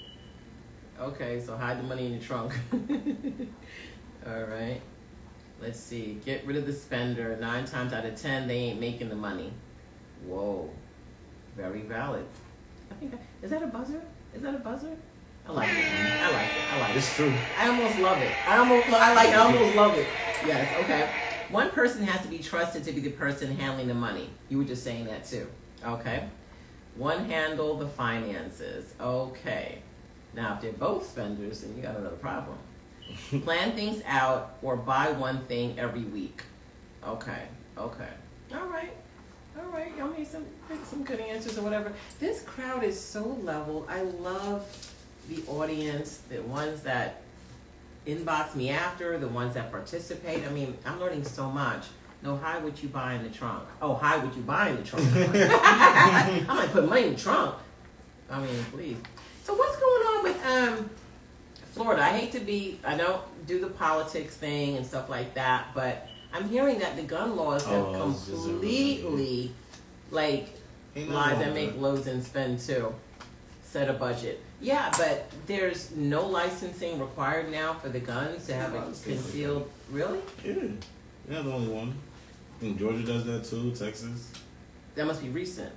[1.00, 2.52] okay, so hide the money in your trunk.
[4.26, 4.80] All right.
[5.60, 6.20] Let's see.
[6.24, 7.36] Get rid of the spender.
[7.40, 9.52] Nine times out of ten, they ain't making the money.
[10.26, 10.70] Whoa.
[11.56, 12.26] Very valid.
[12.90, 14.02] I think I, is that a buzzer?
[14.34, 14.96] Is that a buzzer?
[15.46, 15.76] I like it.
[15.76, 16.72] I like it.
[16.72, 16.96] I like it.
[16.96, 17.32] It's true.
[17.58, 18.32] I almost love it.
[18.48, 20.06] I almost I like I almost love it.
[20.46, 21.10] Yes, okay.
[21.50, 24.30] One person has to be trusted to be the person handling the money.
[24.48, 25.46] You were just saying that too.
[25.84, 26.28] Okay.
[26.96, 28.94] One handle the finances.
[29.00, 29.82] Okay.
[30.32, 32.56] Now if they're both spenders, then you got another problem.
[33.42, 36.42] Plan things out or buy one thing every week.
[37.06, 37.42] Okay.
[37.76, 38.08] Okay.
[38.54, 38.92] All right.
[39.74, 39.90] Right.
[39.98, 40.44] Y'all need some
[40.84, 41.92] some good answers or whatever.
[42.20, 43.84] This crowd is so level.
[43.88, 44.64] I love
[45.28, 47.22] the audience, the ones that
[48.06, 50.44] inbox me after, the ones that participate.
[50.46, 51.86] I mean, I'm learning so much.
[52.22, 53.64] No, hi, what you buy in the trunk?
[53.82, 55.06] Oh, hi, what you buy in the trunk?
[55.14, 57.56] I might put money in the trunk.
[58.30, 58.96] I mean, please.
[59.42, 60.90] So what's going on with um
[61.74, 62.02] Florida.
[62.02, 66.06] I hate to be, I don't do the politics thing and stuff like that, but
[66.32, 69.52] I'm hearing that the gun laws have oh, completely,
[70.14, 70.48] like,
[70.96, 72.94] lies that make loads and spend too.
[73.62, 74.40] Set a budget.
[74.60, 79.68] Yeah, but there's no licensing required now for the guns to have it concealed.
[79.90, 80.20] Really?
[80.44, 80.54] Yeah.
[81.28, 81.94] Yeah, the only one.
[82.56, 84.30] I think Georgia does that too, Texas.
[84.94, 85.72] That must be recent.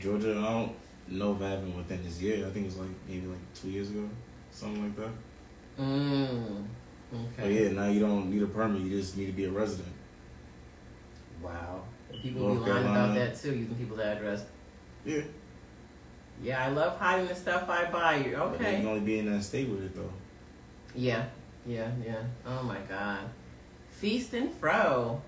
[0.00, 0.72] Georgia, I don't
[1.08, 2.44] know if that happened within this year.
[2.46, 4.08] I think it was like maybe like two years ago
[4.54, 5.82] something like that.
[5.82, 6.64] Mm.
[7.12, 7.42] Okay.
[7.42, 8.82] But yeah, now you don't need a permit.
[8.82, 9.92] You just need to be a resident.
[11.42, 11.82] Wow.
[12.22, 14.44] People North be lying about that too, using people's address.
[15.04, 15.22] Yeah.
[16.42, 18.16] Yeah, I love hiding the stuff I buy.
[18.16, 18.58] You okay?
[18.58, 20.10] But you can only be in that state with it though.
[20.94, 21.26] Yeah,
[21.66, 22.22] yeah, yeah.
[22.46, 23.20] Oh my God.
[23.90, 25.22] Feast and Fro.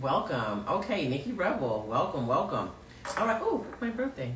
[0.00, 0.64] Welcome.
[0.68, 1.86] Okay, Nikki Rebel.
[1.88, 2.70] Welcome, welcome.
[3.18, 3.40] All right.
[3.42, 4.32] Oh, my birthday.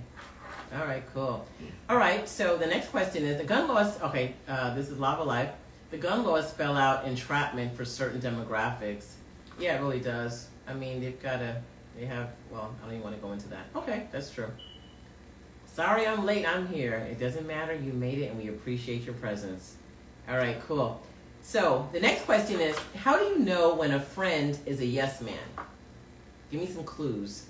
[0.75, 1.47] All right, cool.
[1.89, 4.01] All right, so the next question is the gun laws.
[4.03, 5.51] Okay, uh, this is Lava Life.
[5.91, 9.13] The gun laws spell out entrapment for certain demographics.
[9.59, 10.49] Yeah, it really does.
[10.67, 11.63] I mean, they've got to,
[11.99, 13.67] they have, well, I don't even want to go into that.
[13.77, 14.51] Okay, that's true.
[15.67, 16.95] Sorry I'm late, I'm here.
[16.95, 19.77] It doesn't matter, you made it, and we appreciate your presence.
[20.29, 21.03] All right, cool.
[21.43, 25.21] So the next question is How do you know when a friend is a yes
[25.21, 25.67] man?
[26.51, 27.47] Give me some clues.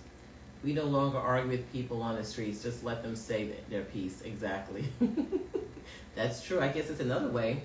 [0.65, 2.63] We no longer argue with people on the streets.
[2.63, 4.23] Just let them say their piece.
[4.23, 4.87] Exactly.
[6.15, 6.61] That's true.
[6.61, 7.65] I guess it's another way.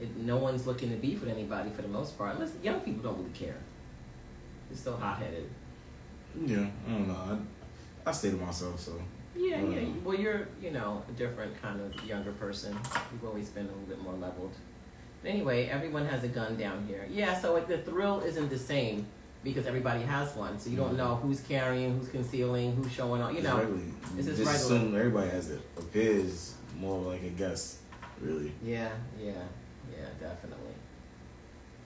[0.00, 2.34] It, no one's looking to beef with anybody for the most part.
[2.34, 3.58] Unless young people don't really care.
[4.72, 5.50] They're still hot headed.
[6.46, 7.38] Yeah, I don't know.
[8.06, 8.98] I, I stay to myself, so.
[9.36, 9.86] Yeah, yeah.
[10.02, 12.74] Well, you're, you know, a different kind of younger person.
[13.12, 14.54] You've always been a little bit more leveled.
[15.22, 17.06] But anyway, everyone has a gun down here.
[17.10, 19.06] Yeah, so like, the thrill isn't the same
[19.44, 20.58] because everybody has one.
[20.58, 20.96] So you don't mm-hmm.
[20.96, 23.34] know who's carrying, who's concealing, who's showing off.
[23.34, 23.82] You know, exactly.
[24.16, 25.60] it's just, just assume everybody has it.
[25.76, 27.80] Appears more like a guess,
[28.22, 28.52] really.
[28.64, 28.88] Yeah,
[29.20, 29.32] yeah,
[29.90, 30.71] yeah, definitely.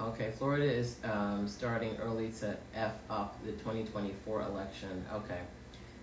[0.01, 5.05] Okay, Florida is um, starting early to f up the 2024 election.
[5.13, 5.41] Okay,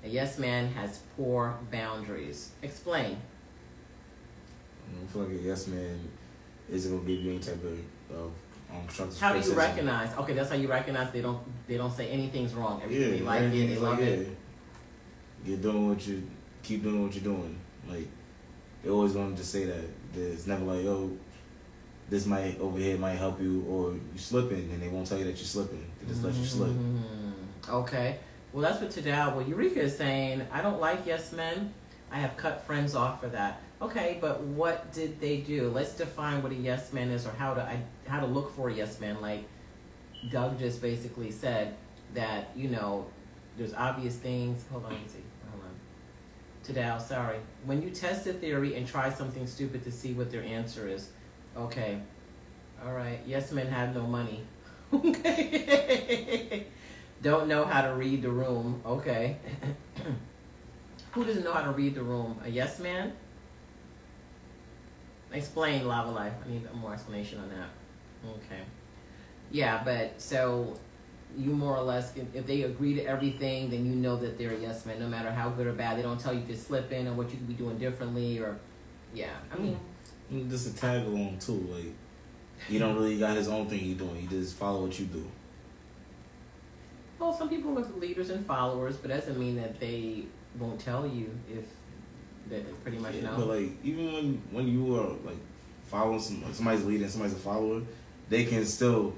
[0.04, 2.52] a yes man has poor boundaries.
[2.64, 3.18] Explain.
[4.90, 6.00] I feel like a yes man
[6.70, 8.32] isn't gonna give you any type of, of
[8.72, 10.16] um, how do you recognize?
[10.18, 12.82] Okay, that's how you recognize they don't they don't say anything's wrong.
[12.84, 14.20] Everything yeah, they like it, they love like, it.
[14.20, 14.34] Yeah.
[15.46, 16.24] You're doing what you
[16.64, 17.60] keep doing what you're doing.
[17.88, 18.08] Like
[18.82, 19.86] they always want to say that.
[20.16, 21.12] It's never like, oh,
[22.10, 25.26] this might over here might help you, or you're slipping, and they won't tell you
[25.26, 25.86] that you're slipping.
[26.02, 26.70] They just let you slip.
[26.70, 27.74] Mm-hmm.
[27.74, 28.20] Okay.
[28.52, 29.12] Well, that's what today.
[29.12, 31.74] Well, Eureka is saying, I don't like yes men.
[32.12, 33.62] I have cut friends off for that.
[33.82, 35.70] Okay, but what did they do?
[35.70, 38.70] Let's define what a yes man is, or how to I, how to look for
[38.70, 39.20] a yes man.
[39.20, 39.44] Like
[40.32, 41.76] Doug just basically said
[42.14, 43.08] that you know
[43.58, 44.64] there's obvious things.
[44.72, 45.20] Hold on, see.
[45.52, 45.74] Hold on.
[46.64, 47.40] Tadal, sorry.
[47.66, 51.10] When you test a theory and try something stupid to see what their answer is.
[51.58, 52.00] Okay.
[52.86, 53.20] All right.
[53.26, 54.44] Yes men have no money.
[54.94, 56.68] Okay.
[57.24, 58.82] Don't know how to read the room.
[58.86, 59.38] Okay.
[61.14, 62.40] Who doesn't know how to read the room?
[62.44, 63.14] A yes man?
[65.32, 66.34] Explain lava life.
[66.46, 67.70] I need more explanation on that.
[68.30, 68.62] Okay.
[69.52, 70.78] Yeah, but so
[71.38, 74.54] you more or less, if, if they agree to everything, then you know that they're
[74.54, 75.98] a yes man, no matter how good or bad.
[75.98, 78.58] They don't tell you to slip in or what you could be doing differently or,
[79.14, 79.34] yeah.
[79.52, 79.80] I mean,
[80.50, 81.68] Just a tag along too.
[81.72, 81.94] Like
[82.68, 84.16] he don't really got his own thing he doing.
[84.16, 85.30] He just follow what you do.
[87.20, 90.24] well, some people are leaders and followers, but that doesn't mean that they
[90.60, 91.66] won't tell you if
[92.50, 93.36] they pretty much Yeah, know.
[93.38, 95.38] But like even when when you are like
[95.86, 97.82] following some somebody's leading, somebody's a follower,
[98.30, 99.14] they can still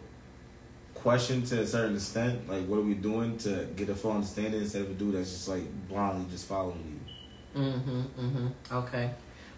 [0.93, 4.61] question to a certain extent, like what are we doing to get a full understanding
[4.61, 6.99] instead of a dude that's just like blindly just following
[7.55, 7.61] you.
[7.61, 8.01] Mm-hmm.
[8.01, 8.75] Mm-hmm.
[8.75, 9.11] Okay.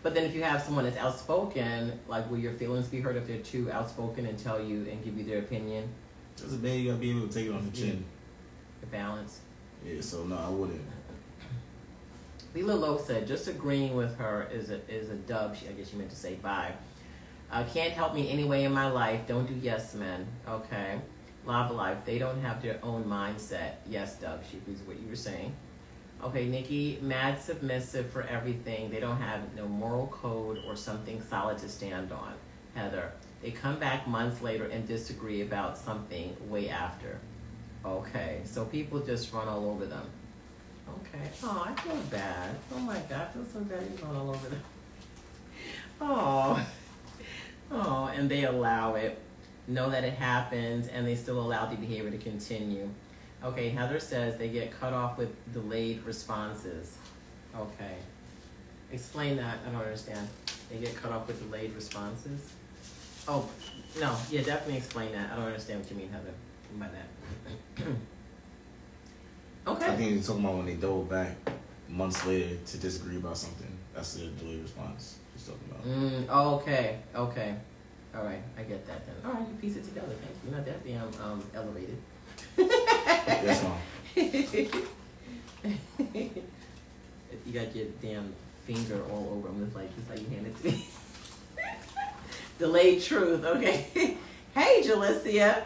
[0.04, 3.28] But then if you have someone that's outspoken, like will your feelings be hurt if
[3.28, 5.90] they're too outspoken and tell you and give you their opinion?
[6.44, 8.06] As a man, you gotta be able to take it on the chin.
[8.82, 9.40] The balance.
[9.86, 10.82] Yeah, so no, I wouldn't.
[12.56, 15.56] Lila Lowe said, just agreeing with her is a is a dub.
[15.56, 16.74] She, I guess she meant to say bye.
[17.52, 19.22] Uh, can't help me anyway in my life.
[19.28, 20.28] Don't do yes men.
[20.48, 21.00] Okay.
[21.46, 21.98] Lava life.
[22.06, 23.76] They don't have their own mindset.
[23.90, 24.42] Yes, Doug.
[24.52, 25.56] She agrees with what you were saying.
[26.24, 28.90] Okay, Nikki, mad submissive for everything.
[28.90, 32.34] They don't have no moral code or something solid to stand on.
[32.74, 37.20] Heather, they come back months later and disagree about something way after.
[37.86, 40.10] Okay, so people just run all over them.
[40.90, 41.30] Okay.
[41.44, 42.56] Oh, I feel bad.
[42.74, 43.84] Oh my God, I feel so bad.
[43.90, 44.62] He's run all over them.
[46.00, 46.64] Oh.
[47.72, 49.20] Oh, and they allow it.
[49.68, 52.88] Know that it happens, and they still allow the behavior to continue.
[53.44, 56.98] Okay, Heather says they get cut off with delayed responses.
[57.56, 57.96] Okay.
[58.92, 59.60] Explain that.
[59.68, 60.28] I don't understand.
[60.70, 62.54] They get cut off with delayed responses?
[63.28, 63.48] Oh,
[64.00, 64.16] no.
[64.32, 65.32] Yeah, definitely explain that.
[65.32, 66.34] I don't understand what you mean, Heather,
[66.80, 67.88] by that.
[69.68, 69.86] Okay.
[69.86, 71.36] I think you're talking about when they double back
[71.90, 73.68] months later to disagree about something.
[73.94, 75.86] That's the delayed response she's talking about.
[75.86, 76.30] Mm,
[76.62, 77.56] okay, okay.
[78.16, 79.16] All right, I get that then.
[79.26, 80.08] All right, you piece it together.
[80.08, 80.52] Thank you.
[80.52, 81.98] You're Not that damn um, elevated.
[82.58, 83.78] Yes, mom.
[87.46, 88.34] you got your damn
[88.66, 89.64] finger all over them.
[89.66, 90.88] It's like just like you hand it to me.
[92.60, 93.46] Delayed truth.
[93.46, 93.88] Okay.
[94.56, 95.64] hey, Jalicia.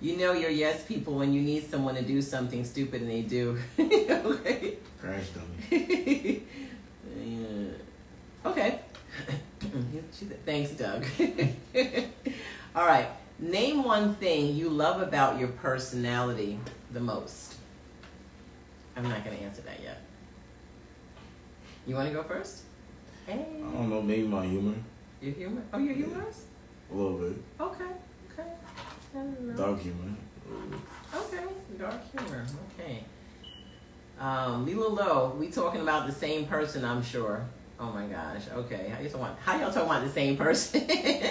[0.00, 3.22] You know you're yes people when you need someone to do something stupid and they
[3.22, 3.58] do.
[3.80, 4.76] okay.
[5.00, 6.44] Crash dummy.
[7.20, 7.68] Yeah.
[8.44, 8.80] Okay.
[10.46, 11.04] Thanks, Doug.
[12.76, 13.08] All right.
[13.38, 16.58] Name one thing you love about your personality
[16.92, 17.54] the most.
[18.96, 20.02] I'm not going to answer that yet.
[21.86, 22.62] You want to go first?
[23.26, 23.46] Hey.
[23.56, 24.74] I don't know, maybe my humor.
[25.20, 25.62] Your humor?
[25.72, 26.46] Oh, you're humorous?
[26.90, 27.36] A little bit.
[27.60, 27.84] Okay.
[28.32, 28.48] Okay.
[29.14, 29.56] I don't know.
[29.56, 30.16] Dark humor.
[31.14, 31.44] Okay,
[31.78, 32.44] dark humor.
[32.74, 33.04] Okay.
[34.18, 37.46] Um, Lila Lowe, we talking about the same person, I'm sure.
[37.78, 38.42] Oh my gosh.
[38.52, 39.26] Okay, how you talking?
[39.26, 40.88] About, how y'all talking about the same person?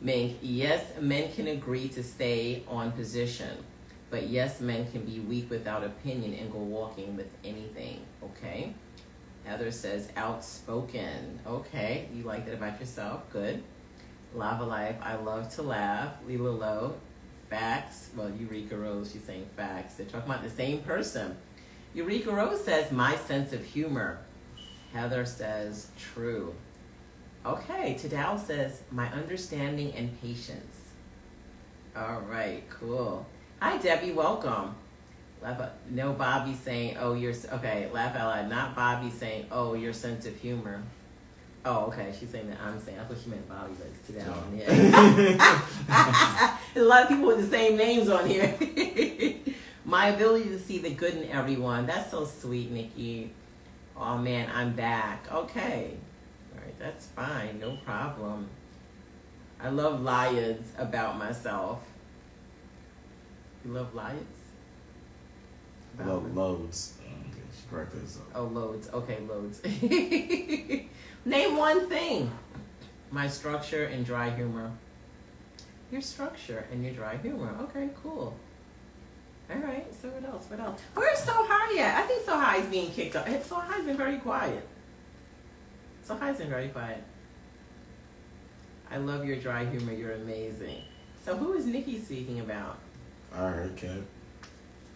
[0.00, 3.64] Mink, yes, men can agree to stay on position,
[4.10, 8.00] but yes, men can be weak without opinion and go walking with anything.
[8.22, 8.74] Okay.
[9.44, 11.38] Heather says outspoken.
[11.46, 13.22] Okay, you like that about yourself.
[13.32, 13.62] Good.
[14.34, 16.14] Lava Life, I love to laugh.
[16.26, 16.94] Lila Lowe,
[17.48, 18.10] facts.
[18.14, 19.94] Well, Eureka Rose, she's saying facts.
[19.94, 21.36] They're talking about the same person.
[21.94, 24.18] Eureka Rose says, my sense of humor.
[24.92, 26.54] Heather says, true.
[27.46, 30.80] Okay, Tadal says, my understanding and patience.
[31.94, 33.24] All right, cool.
[33.60, 34.74] Hi, Debbie, welcome.
[35.88, 38.50] No, Bobby saying, oh, you're, okay, laugh out loud.
[38.50, 40.82] Not Bobby saying, oh, your sense of humor.
[41.64, 44.58] Oh, okay, she's saying that I'm saying, I thought she meant Bobby, but it's Tadal.
[44.58, 45.60] Yeah.
[46.74, 48.56] There's a lot of people with the same names on here.
[49.84, 51.86] My ability to see the good in everyone.
[51.86, 53.30] That's so sweet, Nikki.
[53.96, 55.32] Oh man, I'm back.
[55.32, 55.96] Okay.
[56.56, 57.60] Right, that's fine.
[57.60, 58.48] No problem.
[59.60, 61.80] I love liars about myself.
[63.64, 64.18] You love liars?
[65.94, 66.98] About Lo- loads.
[67.00, 68.26] Okay, she corrected herself.
[68.34, 68.88] Oh, loads.
[68.92, 69.62] Okay, loads.
[71.24, 72.30] Name one thing.
[73.10, 74.70] My structure and dry humor.
[75.90, 77.54] Your structure and your dry humor.
[77.62, 78.36] Okay, cool.
[79.50, 79.86] All right.
[80.02, 80.46] So what else?
[80.50, 80.80] What else?
[80.94, 82.04] Where's So High at?
[82.04, 83.26] I think So High is being kicked up.
[83.44, 84.66] So High's been very quiet.
[86.06, 87.02] So very quiet.
[88.92, 89.92] I love your dry humor.
[89.92, 90.82] You're amazing.
[91.24, 92.78] So who is Nikki speaking about?
[93.34, 93.98] I heard cat.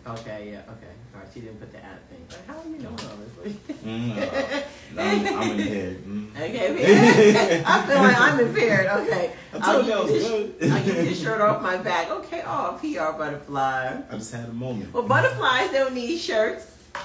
[0.07, 0.93] Okay, yeah, okay.
[1.13, 2.25] All right, she didn't put the ad thing.
[2.29, 3.53] But how are you knowing all this?
[3.85, 6.05] Mm, uh, I'm, I'm impaired.
[6.05, 6.31] Mm.
[6.37, 8.87] Okay, I feel like I'm impaired.
[8.87, 9.33] Okay.
[9.53, 10.73] I I'll told you I get was good.
[10.73, 12.11] I'll get this shirt off my back.
[12.11, 14.01] Okay, oh, PR butterfly.
[14.11, 14.95] I just had a moment.
[14.95, 16.67] Well, butterflies don't need shirts.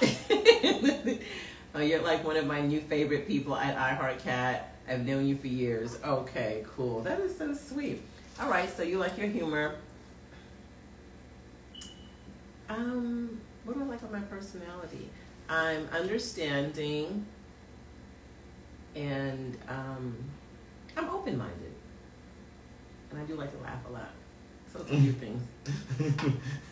[1.76, 4.62] oh, you're like one of my new favorite people at iHeartCat.
[4.88, 5.98] I've known you for years.
[6.04, 7.02] Okay, cool.
[7.02, 8.02] That is so sweet.
[8.40, 9.74] All right, so you like your humor.
[12.68, 15.10] Um, what do I like about my personality?
[15.48, 17.26] I'm understanding
[18.94, 20.16] and um,
[20.96, 21.74] I'm open minded.
[23.10, 24.10] And I do like to laugh a lot.
[24.76, 25.42] So it's a few things.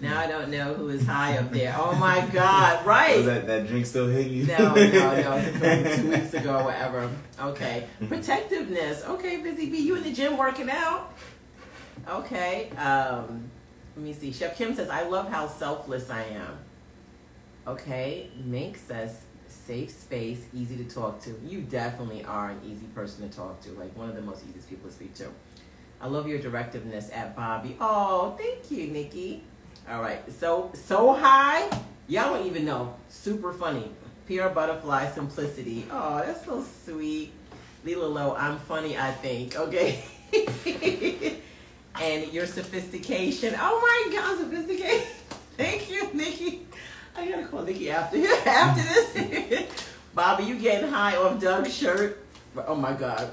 [0.01, 1.75] Now I don't know who is high up there.
[1.79, 2.85] Oh my God!
[2.85, 3.17] Right.
[3.17, 4.47] Was that, that drink still hit you?
[4.47, 5.97] No, no, no.
[5.97, 7.11] Two weeks ago, or whatever.
[7.41, 7.87] Okay.
[8.07, 9.05] Protectiveness.
[9.05, 9.79] Okay, Busy Bee.
[9.79, 11.15] You in the gym working out?
[12.09, 12.71] Okay.
[12.73, 13.51] Um,
[13.97, 14.33] let me see.
[14.33, 16.59] Chef Kim says, "I love how selfless I am."
[17.67, 18.31] Okay.
[18.45, 23.35] Mink says, "Safe space, easy to talk to." You definitely are an easy person to
[23.35, 23.71] talk to.
[23.73, 25.29] Like one of the most easiest people to speak to.
[26.05, 27.79] I love your directiveness at Bobby.
[27.81, 29.43] Oh, thank you, Nikki.
[29.89, 31.63] All right, so so high,
[32.09, 32.95] y'all don't even know.
[33.09, 33.91] Super funny.
[34.27, 35.87] Pure butterfly simplicity.
[35.91, 37.33] Oh, that's so sweet.
[37.87, 39.57] Lila Low, I'm funny, I think.
[39.57, 40.05] Okay.
[42.03, 43.55] and your sophistication.
[43.59, 45.07] Oh my God, sophistication.
[45.57, 46.67] Thank you, Nikki.
[47.17, 49.89] I gotta call Nikki after after this.
[50.15, 52.24] Bobby, you getting high off Doug's shirt?
[52.67, 53.33] Oh my God.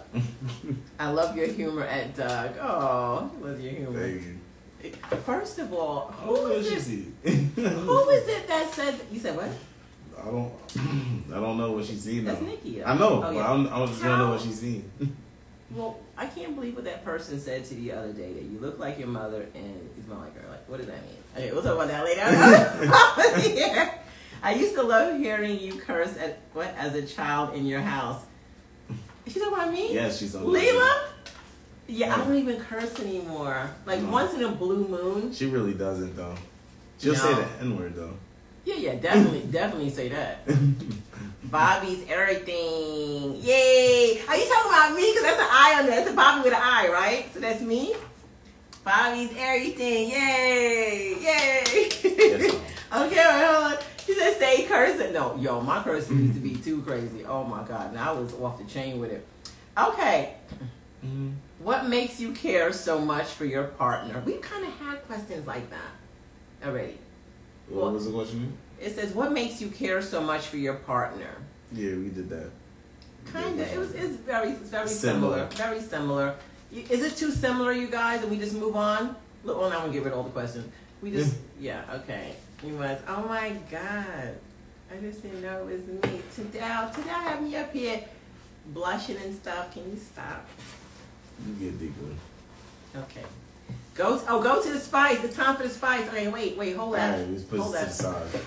[0.99, 2.55] I love your humor at Doug.
[2.59, 3.99] Oh, I love your humor.
[3.99, 4.37] Thank you.
[5.25, 7.33] First of all, I who don't know she it?
[7.55, 8.99] Who is it that said?
[9.11, 9.49] You said what?
[10.19, 10.51] I don't.
[11.31, 12.25] I don't know what she's seen.
[12.25, 12.41] That's.
[12.41, 12.83] Nikki.
[12.83, 13.43] I know, Oh, but yeah.
[13.45, 14.89] I, don't, I just don't know what she's seen.
[15.73, 18.59] Well, I can't believe what that person said to you the other day that you
[18.59, 20.45] look like your mother and you smell like her.
[20.49, 21.15] Like, what does that mean?
[21.33, 22.21] Okay, we'll talk about that later.
[24.43, 28.21] I used to love hearing you curse at what as a child in your house.
[29.25, 29.93] You talking about me?
[29.93, 30.43] yes, she's on.
[30.45, 31.03] Leela?
[31.87, 33.69] Yeah, I don't even curse anymore.
[33.85, 34.11] Like No.
[34.11, 35.33] once in a blue moon.
[35.33, 36.35] She really doesn't though.
[36.99, 37.41] She'll say No.
[37.41, 38.13] the N word though.
[38.65, 40.45] Yeah, yeah, definitely, definitely say that.
[41.43, 43.35] Bobby's everything.
[43.41, 44.21] Yay!
[44.27, 45.09] Are you talking about me?
[45.11, 45.95] Because that's an eye on there.
[45.99, 47.25] That's a Bobby with an eye, right?
[47.33, 47.93] So that's me.
[48.85, 50.09] Bobby's everything.
[50.11, 51.15] Yay!
[51.19, 51.89] Yay!
[52.17, 52.53] Yes,
[52.93, 53.77] okay, wait, hold on.
[54.05, 55.13] She said stay cursing.
[55.13, 57.23] No, yo, my cursing used to be too crazy.
[57.25, 59.25] Oh my god, now I was off the chain with it.
[59.77, 60.35] Okay,
[61.05, 61.33] Mhm.
[61.59, 64.21] what makes you care so much for your partner?
[64.25, 66.97] We've kind of had questions like that already.
[67.69, 68.57] What Well- was the question?
[68.79, 71.35] It says, "What makes you care so much for your partner?"
[71.71, 72.49] Yeah, we did that.
[73.31, 73.67] Kind of.
[73.71, 73.91] It was.
[73.93, 74.49] It's very.
[74.51, 75.47] It's very Similar.
[75.47, 75.69] similar.
[75.69, 76.35] Very similar.
[76.73, 79.15] Is it too similar, you guys, and we just move on?
[79.43, 80.65] Look, well, now I'm gonna get rid of all the questions.
[81.01, 81.35] We just.
[81.59, 81.81] yeah.
[81.93, 82.35] Okay.
[82.63, 83.03] You must.
[83.07, 84.35] Oh my God.
[84.91, 86.21] I just didn't know it was me.
[86.35, 86.93] Tadal.
[86.93, 88.03] Tadal have me up here
[88.67, 89.73] blushing and stuff.
[89.73, 90.45] Can you stop?
[91.47, 92.13] You get deeper.
[92.95, 93.23] Okay.
[93.95, 94.19] Go.
[94.19, 95.23] To, oh, go to the spice.
[95.23, 96.07] It's time for the spice.
[96.09, 96.27] Okay.
[96.27, 96.57] Wait.
[96.57, 96.75] Wait.
[96.75, 97.17] Hold up.
[97.17, 98.41] right, let's put Hold the side.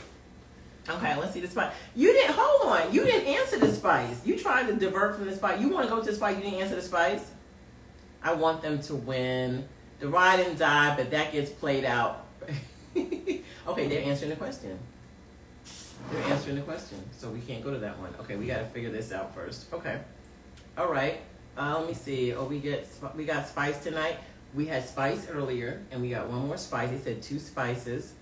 [0.89, 1.73] Okay, let's see the spice.
[1.97, 2.93] You didn't hold on.
[2.93, 4.25] You didn't answer the spice.
[4.27, 5.59] You tried to divert from the spice.
[5.59, 6.37] You want to go to the spice.
[6.37, 7.31] You didn't answer the spice.
[8.23, 9.67] I want them to win
[10.01, 12.27] the ride and die, but that gets played out.
[13.67, 14.79] okay, they're answering the question.
[16.11, 18.15] They're answering the question, so we can't go to that one.
[18.21, 19.73] Okay, we got to figure this out first.
[19.73, 20.01] Okay,
[20.77, 21.21] all right.
[21.57, 22.35] Uh, let me see.
[22.35, 24.19] Oh, we get we got spice tonight.
[24.55, 26.91] We had spice earlier, and we got one more spice.
[26.91, 28.13] They said two spices.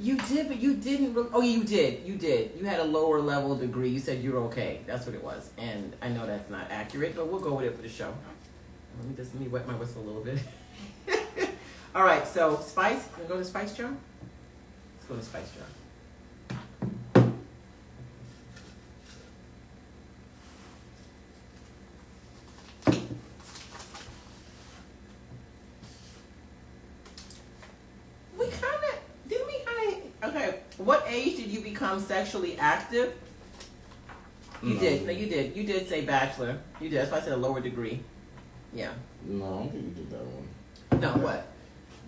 [0.00, 1.14] You did, but you didn't.
[1.14, 2.04] Re- oh, you did.
[2.04, 2.52] You did.
[2.58, 3.88] You had a lower level degree.
[3.88, 4.80] You said you're okay.
[4.86, 5.50] That's what it was.
[5.58, 8.12] And I know that's not accurate, but we'll go with it for the show.
[8.98, 10.38] Let me just let me wet my whistle a little bit.
[11.94, 12.26] All right.
[12.26, 13.08] So Spice.
[13.16, 13.96] Can go to Spice Joe?
[15.08, 17.24] Let's go to Spice Joe.
[28.38, 28.98] We kind of
[29.28, 30.60] didn't we kind of okay.
[30.78, 33.14] What age did you become sexually active?
[34.62, 34.80] You No.
[34.80, 35.06] did.
[35.06, 35.56] No, you did.
[35.56, 36.58] You did say bachelor.
[36.80, 36.98] You did.
[37.00, 38.00] That's why I said a lower degree.
[38.72, 38.92] Yeah.
[39.24, 41.00] No, I don't think you did that one.
[41.00, 41.46] No, what?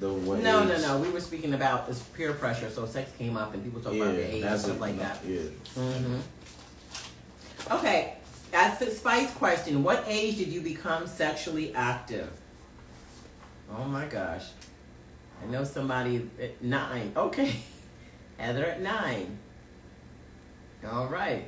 [0.00, 0.98] The No, no, no.
[0.98, 2.70] We were speaking about this peer pressure.
[2.70, 4.80] So sex came up and people talk Yeah, about their age and stuff it.
[4.80, 5.18] like that.
[5.26, 5.40] Yeah.
[5.76, 6.16] hmm
[7.70, 8.14] Okay.
[8.50, 9.84] That's the spice question.
[9.84, 12.30] What age did you become sexually active?
[13.76, 14.46] Oh my gosh.
[15.42, 17.12] I know somebody at nine.
[17.16, 17.54] Okay.
[18.38, 19.38] Heather at nine.
[20.90, 21.44] All right.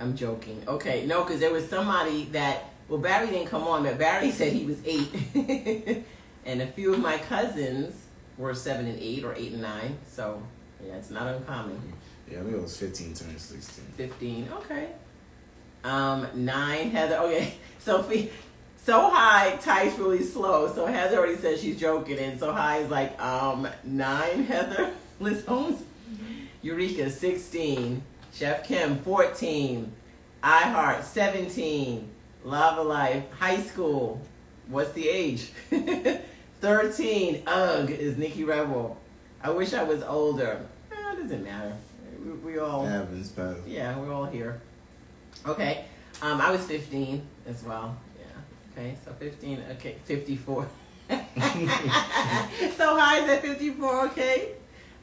[0.00, 0.62] I'm joking.
[0.66, 4.52] Okay, no, because there was somebody that well Barry didn't come on, but Barry said
[4.52, 6.04] he was eight,
[6.50, 7.94] and a few of my cousins
[8.36, 9.96] were seven and eight or eight and nine.
[10.04, 10.42] So
[10.84, 11.80] yeah, it's not uncommon.
[12.28, 13.84] Yeah, I think it was 15 turning 16.
[13.96, 14.48] Fifteen.
[14.52, 14.88] Okay.
[15.84, 16.90] Um, nine.
[16.90, 17.18] Heather.
[17.18, 17.54] Okay.
[17.78, 18.32] Sophie.
[18.82, 20.72] So high types really slow.
[20.72, 24.44] So Heather already said she's joking, and so high is like um nine.
[24.44, 24.92] Heather.
[25.20, 25.82] Liz Holmes.
[26.62, 28.02] Eureka sixteen.
[28.32, 29.92] Chef Kim fourteen.
[30.42, 32.10] iHeart seventeen.
[32.42, 34.20] Lava Life High School.
[34.66, 35.50] What's the age?
[36.60, 37.42] Thirteen.
[37.46, 38.98] Ugh is Nikki Rebel.
[39.42, 40.60] I wish I was older.
[40.92, 41.74] Eh, it doesn't matter.
[42.22, 42.84] We, we all.
[42.84, 43.56] Happens, pal.
[43.66, 44.60] Yeah, we're all here.
[45.46, 45.86] Okay.
[46.20, 47.96] Um, I was 15 as well.
[48.18, 48.82] Yeah.
[48.82, 49.64] Okay, so 15.
[49.72, 50.68] Okay, 54.
[51.08, 54.52] so high is at 54, okay?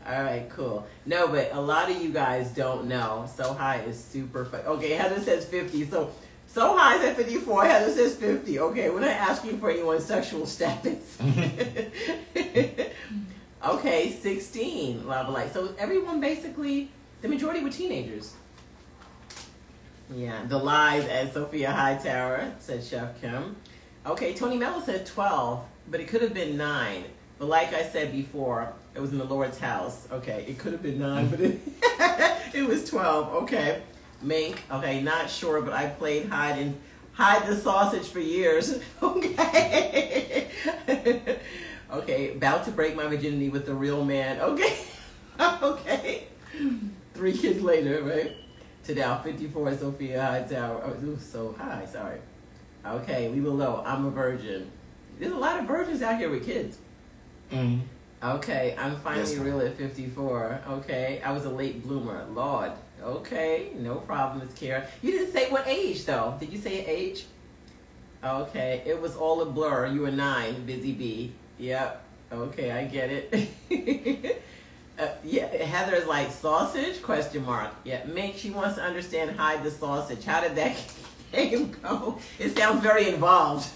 [0.05, 0.85] All right, cool.
[1.07, 3.27] No, but a lot of you guys don't know.
[3.35, 4.61] So high is super fun.
[4.61, 5.89] Okay, Heather says 50.
[5.89, 6.11] So
[6.57, 7.65] so high is at 54.
[7.65, 8.57] Heather says 50.
[8.57, 11.15] Okay, we're not asking for anyone's sexual status.
[13.63, 15.07] okay, 16.
[15.07, 15.53] Lava light.
[15.53, 16.89] So everyone basically,
[17.21, 18.33] the majority were teenagers.
[20.11, 23.55] Yeah, the lies as Sophia Hightower said Chef Kim.
[24.07, 27.03] Okay, Tony Mello said 12, but it could have been 9.
[27.37, 30.07] But like I said before, it was in the Lord's house.
[30.11, 31.59] Okay, it could have been 9, but it,
[32.55, 33.43] it was 12.
[33.43, 33.83] Okay.
[34.21, 36.79] Mink, okay, not sure, but I played hide and
[37.13, 38.79] hide the sausage for years.
[39.01, 40.47] Okay.
[41.91, 44.39] okay, about to break my virginity with the real man.
[44.39, 44.77] Okay.
[45.39, 46.27] okay.
[47.13, 48.35] Three kids later, right?
[48.87, 50.81] to now 54 Sophia Hightower.
[50.83, 52.19] Oh, it was so high, sorry.
[52.85, 53.83] Okay, we it low.
[53.85, 54.71] I'm a virgin.
[55.19, 56.77] There's a lot of virgins out here with kids.
[57.51, 57.81] Mm.
[58.23, 60.61] Okay, I'm finally Yes, real at 54.
[60.69, 62.25] Okay, I was a late bloomer.
[62.31, 62.71] Lord.
[63.03, 64.87] Okay, no problem, Miss Kara.
[65.01, 66.35] You didn't say what age, though.
[66.39, 67.25] Did you say age?
[68.23, 69.87] Okay, it was all a blur.
[69.87, 71.33] You were nine, busy bee.
[71.59, 72.03] Yep.
[72.31, 74.41] Okay, I get it.
[74.99, 77.01] uh, yeah, Heather's like sausage?
[77.01, 77.71] Question mark.
[77.83, 80.25] Yeah, Mink, she wants to understand hide the sausage.
[80.25, 80.75] How did that
[81.31, 82.19] game go?
[82.39, 83.69] It sounds very involved.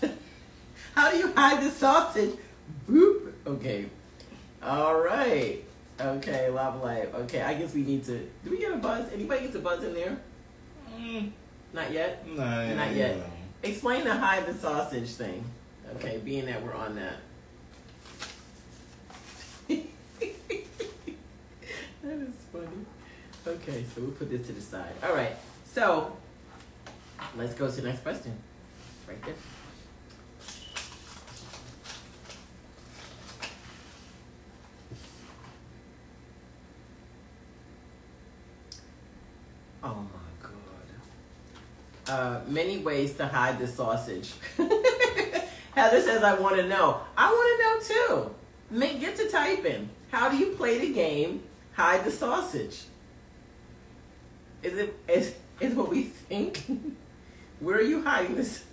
[0.96, 2.36] How do you hide the sausage?
[2.90, 3.32] Boop.
[3.48, 3.86] Okay.
[4.62, 5.64] All right.
[6.04, 7.14] Okay, lava light.
[7.14, 8.28] Okay, I guess we need to.
[8.43, 9.12] Do we get a buzz?
[9.14, 10.18] Anybody gets a buzz in there?
[10.97, 11.32] Mm.
[11.74, 12.28] Not yet.
[12.28, 13.32] Nah, Not yeah, yet.
[13.64, 15.43] Explain the hide the sausage thing.
[15.95, 17.18] Okay, being that we're on that.
[19.68, 19.84] that
[22.04, 22.86] is funny.
[23.45, 24.93] Okay, so we'll put this to the side.
[25.04, 25.36] All right,
[25.66, 26.18] so
[27.38, 28.36] let's go to the next question.
[29.08, 29.36] Right there.
[39.84, 40.50] Oh my
[42.08, 42.14] god.
[42.14, 44.34] Uh, many ways to hide the sausage.
[45.76, 47.02] Heather says, I want to know.
[47.18, 48.36] I want to know too.
[48.70, 49.90] Make, get to typing.
[50.12, 51.44] How do you play the game?
[51.74, 52.84] Hide the sausage.
[54.62, 56.64] Is it is, is what we think?
[57.60, 58.66] Where are you hiding this?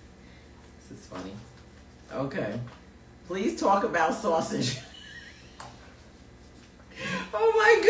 [0.88, 1.32] This is funny.
[2.12, 2.58] Okay.
[3.26, 4.78] Please talk about sausage.
[7.34, 7.82] oh my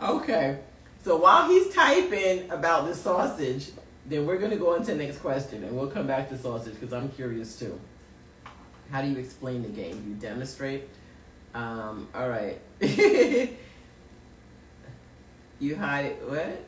[0.00, 0.10] god.
[0.16, 0.58] Okay.
[1.04, 3.72] So while he's typing about the sausage,
[4.06, 6.72] then we're gonna go on to the next question, and we'll come back to sausage
[6.72, 7.78] because I'm curious too.
[8.90, 10.02] How do you explain the game?
[10.08, 10.88] You demonstrate?
[11.54, 12.58] Um, all right.
[15.60, 16.64] you hide it what?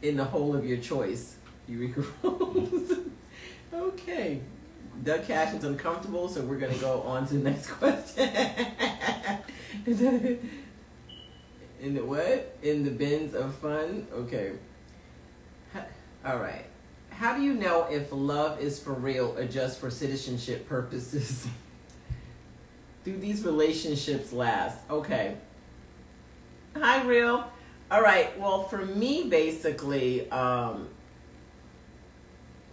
[0.00, 1.36] In the hole of your choice.
[1.68, 3.00] Eureka Rose.
[3.74, 4.40] okay.
[5.04, 8.30] Doug Cash is uncomfortable, so we're gonna go on to the next question.
[11.80, 12.56] In the what?
[12.62, 14.06] In the bins of fun?
[14.12, 14.52] Okay.
[16.24, 16.64] All right.
[17.10, 21.46] How do you know if love is for real or just for citizenship purposes?
[23.04, 24.78] do these relationships last?
[24.90, 25.36] Okay.
[26.76, 27.50] Hi, real.
[27.90, 28.38] All right.
[28.38, 30.88] Well, for me, basically, um,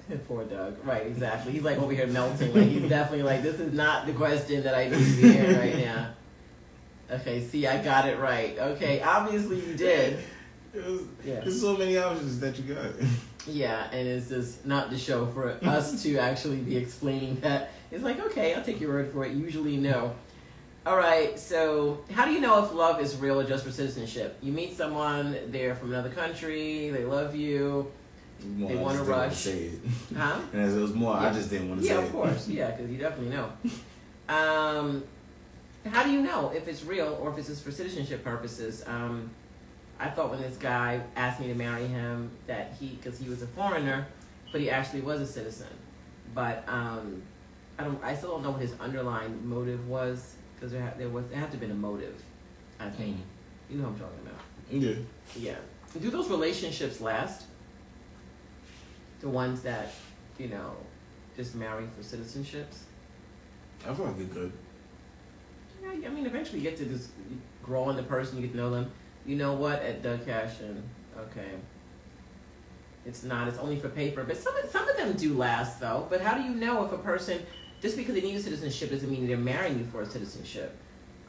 [0.27, 0.83] poor Doug.
[0.85, 1.53] Right, exactly.
[1.53, 2.53] He's like over here melting.
[2.53, 5.77] Like he's definitely like, this is not the question that I need to hear right
[5.77, 6.14] now.
[7.11, 8.57] Okay, see, I got it right.
[8.57, 10.19] Okay, obviously you did.
[10.73, 11.39] It was, Yeah.
[11.41, 12.85] There's so many options that you got.
[13.47, 17.69] Yeah, and it's just not the show for us to actually be explaining that.
[17.91, 19.33] It's like, okay, I'll take your word for it.
[19.33, 20.15] Usually, no.
[20.83, 24.39] All right, so how do you know if love is real or just for citizenship?
[24.41, 27.91] You meet someone, they're from another country, they love you,
[28.43, 29.35] More, They just didn't rush.
[29.35, 29.79] Say it.
[30.17, 30.39] huh?
[30.53, 31.29] And as it was more, Yeah.
[31.29, 32.47] I just didn't want to Yeah, say of course.
[32.47, 33.51] Yeah, because you definitely know.
[34.27, 35.03] Um,
[35.91, 38.83] how do you know if it's real or if it's just for citizenship purposes?
[38.87, 39.29] Um,
[39.99, 43.41] I thought when this guy asked me to marry him that he, because he was
[43.41, 44.07] a foreigner,
[44.51, 45.67] but he actually was a citizen.
[46.33, 47.21] But um,
[47.77, 48.03] I don't.
[48.03, 51.39] I still don't know what his underlying motive was because there, ha- there was there
[51.39, 52.21] had to have been a motive.
[52.79, 53.17] I think
[53.69, 54.41] you know what I'm talking about.
[54.69, 54.95] Yeah.
[55.37, 56.01] Yeah.
[56.01, 57.45] Do those relationships last?
[59.21, 59.93] The ones that
[60.37, 60.75] you know
[61.37, 62.79] just marry for citizenships.
[63.87, 64.51] I feel like it could.
[65.83, 67.09] I mean, eventually you get to just
[67.63, 68.91] grow on the person, you get to know them.
[69.25, 69.81] You know what?
[69.81, 70.83] At Doug Cashin,
[71.17, 71.51] okay.
[73.05, 73.47] It's not.
[73.47, 74.23] It's only for paper.
[74.23, 76.07] But some some of them do last though.
[76.09, 77.45] But how do you know if a person
[77.81, 80.75] just because they need a citizenship doesn't mean they're marrying you for a citizenship?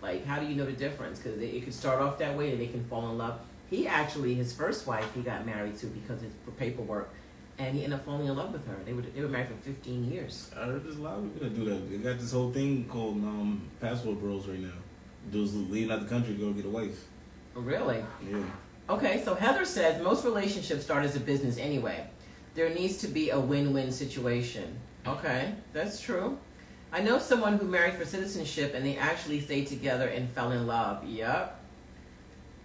[0.03, 1.19] Like, how do you know the difference?
[1.19, 3.41] Because it could start off that way and they can fall in love.
[3.69, 7.11] He actually, his first wife, he got married to because it's for paperwork,
[7.59, 8.77] and he ended up falling in love with her.
[8.85, 10.51] They were they were married for fifteen years.
[10.57, 11.91] I heard there's a lot of people that do that.
[11.91, 14.73] They got this whole thing called um, passport bros right now.
[15.31, 17.05] Dudes leaving out the country to go get a wife.
[17.55, 18.05] Really?
[18.31, 18.43] Yeah.
[18.89, 22.07] Okay, so Heather says most relationships start as a business anyway.
[22.55, 24.79] There needs to be a win win situation.
[25.07, 26.39] Okay, that's true.
[26.93, 30.67] I know someone who married for citizenship and they actually stayed together and fell in
[30.67, 31.05] love.
[31.05, 31.61] Yep.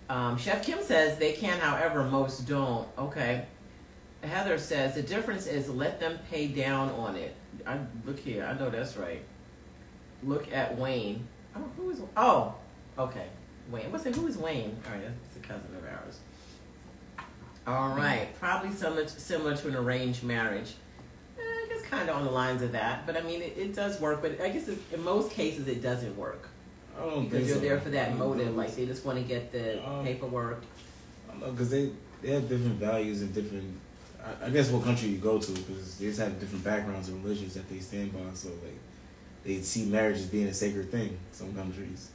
[0.10, 2.88] Um, Chef Kim says they can, however, most don't.
[2.98, 3.46] Okay.
[4.24, 7.36] Heather says the difference is let them pay down on it.
[7.66, 8.46] I look here.
[8.46, 9.24] I know that's right.
[10.24, 11.28] Look at Wayne.
[11.56, 12.02] Oh, who is?
[12.16, 12.54] Oh,
[12.98, 13.26] okay.
[13.72, 13.92] Wayne.
[13.92, 14.16] What's it?
[14.16, 14.78] Who is Wayne?
[14.86, 16.20] All right, that's a cousin of ours.
[17.68, 20.74] All right, probably similar similar to an arranged marriage.
[21.38, 23.76] Eh, I guess kind of on the lines of that, but I mean it, it
[23.76, 24.22] does work.
[24.22, 26.48] But I guess in most cases it doesn't work
[26.98, 27.62] I don't because you're so.
[27.62, 28.56] there for that motive.
[28.56, 30.64] Like they just want to get the Um, paperwork.
[31.28, 31.92] I don't know because they
[32.22, 33.78] they have different values and different.
[34.24, 37.24] I, I guess what country you go to because they just have different backgrounds and
[37.24, 38.34] religions that they stand by.
[38.34, 38.78] So like
[39.44, 41.18] they see marriage as being a sacred thing.
[41.32, 42.10] Some countries.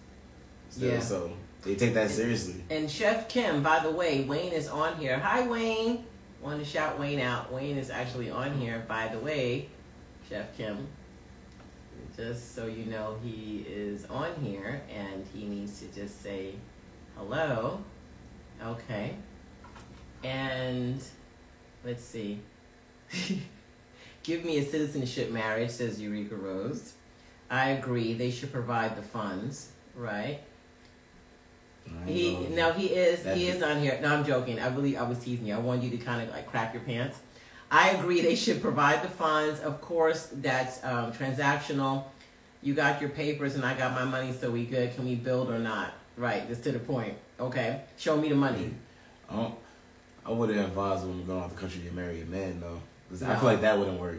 [0.70, 1.00] Still, Yeah.
[1.00, 1.32] So
[1.62, 2.62] they take that seriously.
[2.70, 5.18] And Chef Kim, by the way, Wayne is on here.
[5.18, 6.04] Hi, Wayne.
[6.40, 7.52] Want to shout Wayne out?
[7.52, 9.68] Wayne is actually on here, by the way.
[10.28, 10.86] Chef Kim.
[12.16, 16.54] Just so you know, he is on here and he needs to just say
[17.16, 17.82] hello.
[18.64, 19.16] Okay.
[20.24, 21.02] And
[21.86, 22.40] let's see.
[24.24, 26.94] Give me a citizenship marriage, says Eureka Rose.
[27.48, 28.12] I agree.
[28.14, 30.40] They should provide the funds, right?
[32.04, 33.96] He no, he is he is on here.
[34.02, 34.58] No, I'm joking.
[34.58, 35.54] I believe I was teasing you.
[35.54, 37.18] I wanted you to kind of like crap your pants.
[37.70, 38.20] I agree.
[38.20, 39.60] They should provide the funds.
[39.60, 42.04] Of course, that's um, transactional.
[42.62, 44.96] You got your papers, and I got my money, so we good.
[44.96, 45.92] Can we build or not?
[46.16, 46.48] Right.
[46.48, 47.14] Just to the point.
[47.38, 47.82] Okay.
[47.96, 48.74] Show me the money.
[49.30, 49.54] Don't.
[50.26, 53.36] I wouldn't advise women going out the country to marry a man though, because I
[53.36, 54.18] feel like that wouldn't work.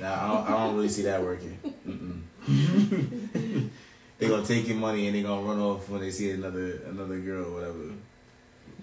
[0.00, 2.28] Nah, I don't, I don't really see that working.
[4.18, 7.18] They gonna take your money and they gonna run off when they see another another
[7.18, 7.92] girl or whatever.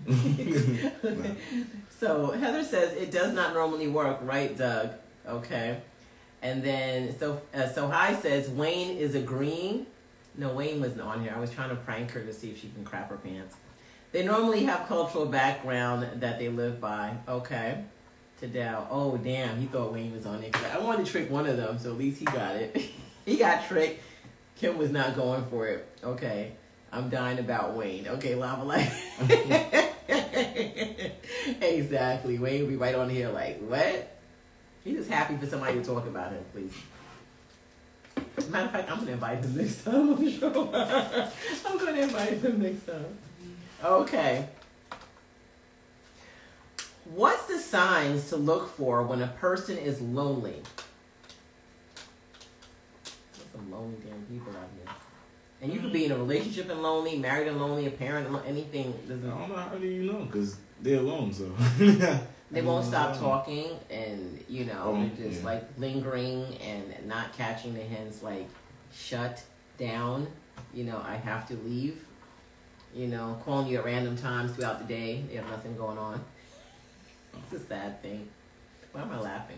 [1.03, 1.33] Nah.
[1.99, 4.91] So Heather says it does not normally work, right, Doug?
[5.25, 5.79] Okay.
[6.41, 9.87] And then so uh, so High says Wayne is agreeing.
[10.35, 11.33] No, Wayne wasn't on here.
[11.35, 13.55] I was trying to prank her to see if she can crap her pants.
[14.13, 17.17] They normally have cultural background that they live by.
[17.27, 17.83] Okay.
[18.39, 18.87] To Dow.
[18.91, 20.55] Oh damn, he thought Wayne was on it.
[20.71, 22.79] I wanted to trick one of them, so at least he got it.
[23.25, 24.03] he got tricked.
[24.55, 25.87] Kim was not going for it.
[26.03, 26.53] Okay.
[26.91, 28.07] I'm dying about Wayne.
[28.07, 28.69] Okay, Lava
[31.59, 32.37] exactly.
[32.37, 34.15] Wayne will be right on here like, what?
[34.83, 36.71] He's just happy for somebody to talk about him, please.
[38.51, 40.69] Matter of fact, I'm gonna invite him next time show.
[41.65, 43.17] I'm gonna invite him next time.
[43.83, 44.47] Okay.
[47.05, 50.61] What's the signs to look for when a person is lonely?
[53.03, 54.93] There's some lonely damn people out here.
[55.61, 58.37] And you could be in a relationship and lonely, married and lonely, a parent and
[58.45, 58.93] anything.
[59.05, 61.51] I Doesn't don't know how do you know because they're alone, so
[62.53, 65.47] they won't stop talking and you know oh, they're just yeah.
[65.47, 68.47] like lingering and not catching the hints like
[68.93, 69.43] shut
[69.77, 70.27] down
[70.73, 72.05] you know i have to leave
[72.93, 76.23] you know calling you at random times throughout the day they have nothing going on
[77.51, 78.27] it's a sad thing
[78.91, 79.57] why am i laughing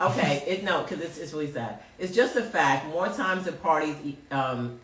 [0.00, 3.52] okay it no because it's, it's really sad it's just a fact more times the
[3.52, 3.96] parties
[4.30, 4.78] um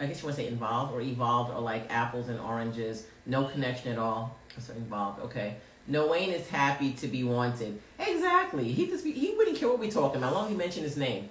[0.00, 3.44] i guess you want to say involved or evolved are like apples and oranges no
[3.44, 7.78] connection at all so involved okay no, Wayne is happy to be wanted.
[7.98, 8.72] Exactly.
[8.72, 10.84] He just be, he wouldn't care what we talking about, as long as he mentioned
[10.84, 11.28] his name.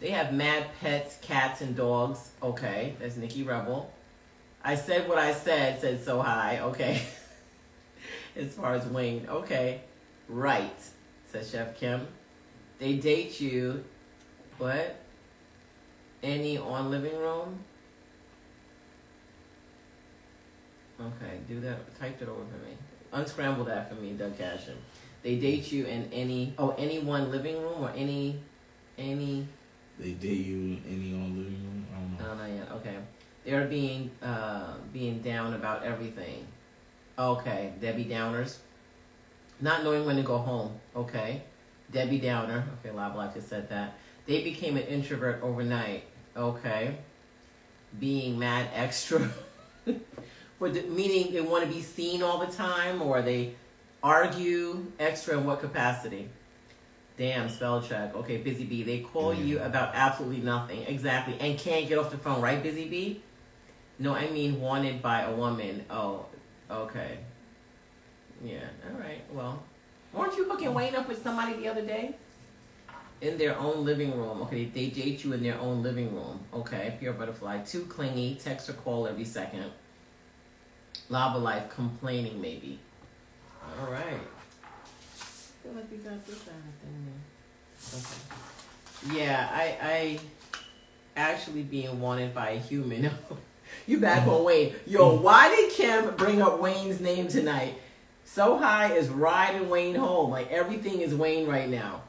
[0.00, 2.30] They have mad pets, cats, and dogs.
[2.42, 3.90] Okay, that's Nikki Rebel.
[4.62, 5.80] I said what I said.
[5.80, 6.60] Said so high.
[6.60, 7.02] Okay.
[8.36, 9.82] as far as Wayne, okay,
[10.28, 10.78] right.
[11.26, 12.06] Says Chef Kim.
[12.78, 13.84] They date you.
[14.58, 14.96] What?
[16.22, 17.60] Any on living room?
[21.00, 21.98] Okay, do that.
[21.98, 22.76] Type it over for me.
[23.12, 24.76] Unscramble that for me, Doug Cashin.
[25.22, 28.40] They date you in any oh any one living room or any
[28.98, 29.46] any
[29.98, 31.86] They date you in any on living room.
[31.90, 32.24] I don't know.
[32.24, 32.72] no not know yet.
[32.72, 32.96] Okay.
[33.44, 36.46] They're being uh being down about everything.
[37.18, 38.58] Okay, Debbie Downers.
[39.60, 40.78] Not knowing when to go home.
[40.96, 41.42] Okay.
[41.92, 42.64] Debbie Downer.
[42.78, 43.94] Okay, Lava Life just said that.
[44.26, 46.04] They became an introvert overnight.
[46.36, 46.96] Okay.
[47.98, 49.28] Being mad extra.
[50.58, 53.54] For the, meaning they want to be seen all the time or they
[54.02, 56.28] argue extra in what capacity?
[57.18, 58.14] Damn, spell check.
[58.14, 58.82] Okay, Busy Bee.
[58.82, 59.66] They call you Mhm.
[59.66, 60.82] about absolutely nothing.
[60.86, 61.36] Exactly.
[61.40, 63.20] And can't get off the phone, right, Busy Bee?
[64.00, 65.84] No, I mean wanted by a woman.
[65.90, 66.24] Oh,
[66.70, 67.18] okay.
[68.42, 69.22] Yeah, all right.
[69.30, 69.62] Well,
[70.14, 72.14] weren't you hooking Wayne up with somebody the other day?
[73.20, 74.40] In their own living room.
[74.40, 76.40] Okay, they date you in their own living room.
[76.54, 77.58] Okay, pure butterfly.
[77.64, 78.36] Too clingy.
[78.42, 79.70] Text or call every second.
[81.10, 82.78] Lava life complaining maybe.
[83.78, 84.02] All right.
[84.02, 87.06] I feel like we got this out of thing
[89.04, 89.12] there.
[89.12, 89.20] Okay.
[89.20, 90.18] Yeah, I I
[91.16, 93.10] actually being wanted by a human.
[93.86, 94.74] you back on Wayne.
[94.86, 97.74] Yo, why did Kim bring up Wayne's name tonight?
[98.24, 100.30] So high is riding Wayne home.
[100.30, 102.02] Like everything is Wayne right now.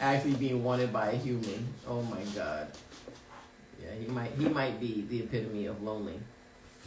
[0.00, 1.66] Actually being wanted by a human.
[1.86, 2.68] Oh my god.
[3.82, 6.18] Yeah, he might he might be the epitome of lonely.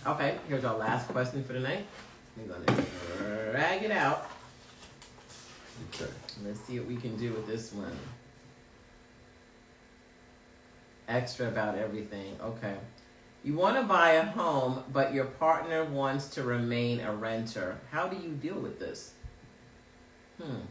[0.06, 1.86] Okay, here's our last question for tonight.
[2.38, 2.48] night.
[2.48, 4.30] We're gonna drag it out.
[5.94, 6.12] Okay.
[6.44, 7.96] Let's see what we can do with this one.
[11.08, 12.36] Extra about everything.
[12.42, 12.76] Okay.
[13.44, 17.78] You want to buy a home, but your partner wants to remain a renter.
[17.92, 19.14] How do you deal with this?
[20.42, 20.62] Hmm.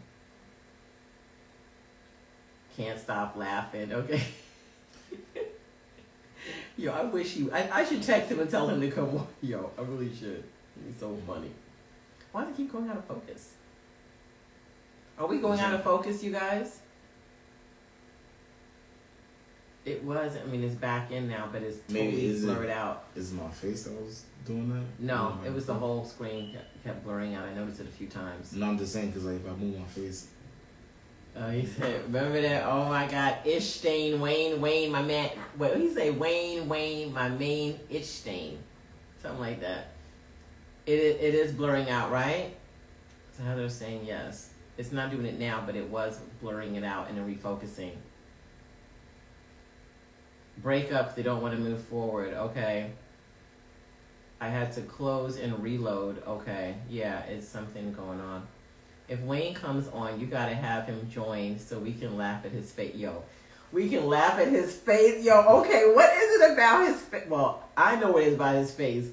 [2.75, 3.93] Can't stop laughing.
[3.93, 4.23] Okay.
[6.79, 7.53] Yo, I wish you.
[7.53, 9.27] I, I should text him and tell him to come.
[9.43, 10.43] Yo, I really should.
[10.87, 11.51] He's so funny.
[12.33, 13.53] Why do they keep going out of focus?
[15.18, 16.81] Are we going out of focus, you guys?
[19.85, 20.37] It was.
[20.37, 23.05] I mean, it's back in now, but it's totally is it- blurred out.
[23.16, 24.83] Is my face that was doing that?
[25.05, 27.45] No, it was the whole screen kept, kept blurring out.
[27.47, 28.53] I noticed it a few times.
[28.53, 30.28] No, I'm just saying because like if I move my face,
[31.35, 32.64] Uh, he said, "Remember that?
[32.66, 35.30] Oh my God, Ishstain Wayne Wayne, my man.
[35.57, 36.11] What he say?
[36.11, 38.59] Wayne Wayne, my main Ishstain,
[39.20, 39.89] something like that.
[40.87, 42.55] It it is blurring out, right?
[43.37, 44.51] So Heather's saying yes.
[44.78, 47.93] It's not doing it now, but it was blurring it out and then refocusing.
[50.63, 52.35] Breakups, they don't want to move forward.
[52.35, 52.91] Okay.
[54.43, 56.21] I had to close and reload.
[56.27, 58.45] Okay, yeah, it's something going on.
[59.09, 62.73] If Wayne comes on, you gotta have him join so we can laugh at his
[62.73, 62.97] face.
[62.97, 63.23] Yo,
[63.71, 65.25] we can laugh at his face.
[65.25, 67.29] Yo, okay, what is it about his face?
[67.29, 69.13] Well, I know what it is about his face.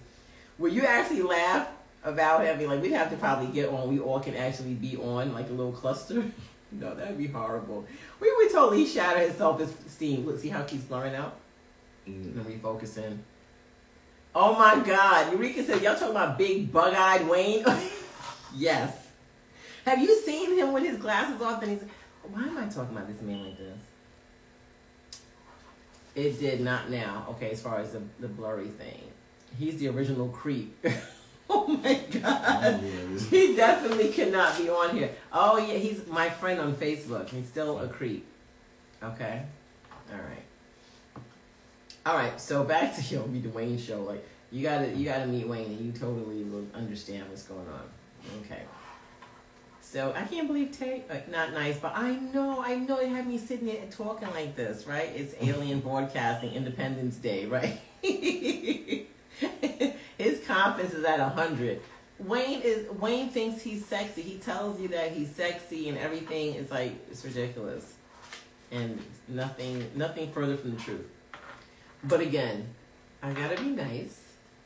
[0.58, 1.68] Will you actually laugh
[2.04, 2.56] about him?
[2.56, 3.88] I mean, like, we'd have to probably get on.
[3.88, 6.26] We all can actually be on, like a little cluster.
[6.72, 7.86] no, that'd be horrible.
[8.20, 10.26] We would totally shatter his self esteem.
[10.26, 11.38] Let's see how he's blurring out?
[12.08, 13.18] mm, And refocusing.
[14.36, 15.32] Oh my God.
[15.34, 17.66] Eureka said, Y'all talking about big bug eyed Wayne?
[18.56, 18.96] yes.
[19.86, 21.64] Have you seen him with his glasses off?
[21.64, 21.84] And he's,
[22.24, 23.80] why am I talking about this man like this?
[26.16, 27.26] It did not now.
[27.32, 29.02] Okay, as far as the, the blurry thing.
[29.58, 30.86] He's the original creep.
[31.52, 32.82] oh my God.
[33.30, 35.10] He definitely cannot be on here.
[35.34, 37.30] Oh yeah, he's my friend on Facebook.
[37.30, 38.26] He's still a creep.
[39.02, 39.42] Okay.
[40.12, 40.44] All right.
[42.06, 42.40] All right.
[42.40, 44.02] So back to your meet the Wayne show.
[44.02, 47.90] Like you gotta you gotta meet Wayne and you totally will understand what's going on.
[48.42, 48.62] Okay.
[49.82, 53.26] So I can't believe Tay uh, not nice, but I know I know they had
[53.26, 55.10] me sitting there talking like this, right?
[55.16, 57.80] It's alien broadcasting, Independence Day, right?
[60.20, 61.82] His confidence is at a hundred.
[62.20, 64.22] Wayne is Wayne thinks he's sexy.
[64.22, 67.94] He tells you that he's sexy and everything is like it's ridiculous.
[68.72, 71.08] And nothing nothing further from the truth.
[72.04, 72.68] But again,
[73.24, 74.20] I gotta be nice.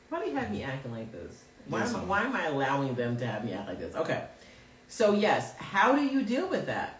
[0.10, 1.44] Why do you have me acting like this?
[1.68, 3.96] Why am, I, why am I allowing them to have me act like this?
[3.96, 4.26] Okay.
[4.88, 7.00] So yes, how do you deal with that?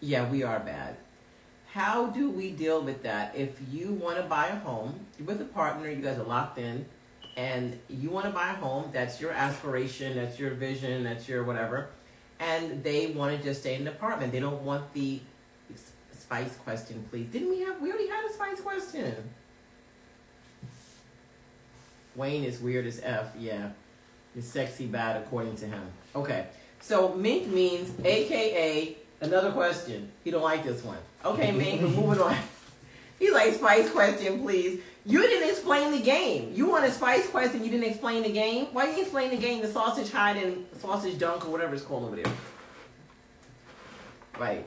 [0.00, 0.96] Yeah, we are bad.
[1.72, 3.34] How do we deal with that?
[3.34, 6.86] If you want to buy a home with a partner, you guys are locked in,
[7.36, 11.44] and you want to buy a home, that's your aspiration, that's your vision, that's your
[11.44, 11.88] whatever,
[12.40, 14.32] and they want to just stay in an apartment.
[14.32, 15.20] They don't want the
[16.12, 17.26] spice question, please.
[17.26, 17.80] Didn't we have?
[17.80, 19.14] We already had a spice question.
[22.14, 23.34] Wayne is weird as f.
[23.38, 23.70] Yeah,
[24.34, 25.82] is sexy bad according to him.
[26.14, 26.46] Okay,
[26.80, 30.10] so mink means AKA another question.
[30.24, 30.98] He don't like this one.
[31.24, 32.36] Okay, mink, moving on.
[33.18, 34.82] He like spice question, please.
[35.06, 36.52] You didn't explain the game.
[36.52, 38.66] You want a spice question, you didn't explain the game.
[38.72, 39.62] Why didn't you explain the game?
[39.62, 42.32] The sausage hide and sausage dunk or whatever it's called over there.
[44.36, 44.66] Right.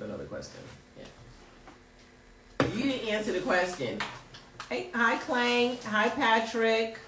[0.00, 0.60] Another question.
[0.98, 2.66] Yeah.
[2.74, 4.00] You didn't answer the question.
[4.68, 5.78] Hey, hi Clang.
[5.86, 6.98] Hi Patrick.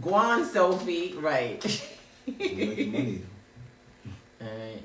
[0.00, 1.14] Guan Sophie.
[1.14, 1.64] Right.
[2.38, 3.22] Making money.
[4.42, 4.82] Alright.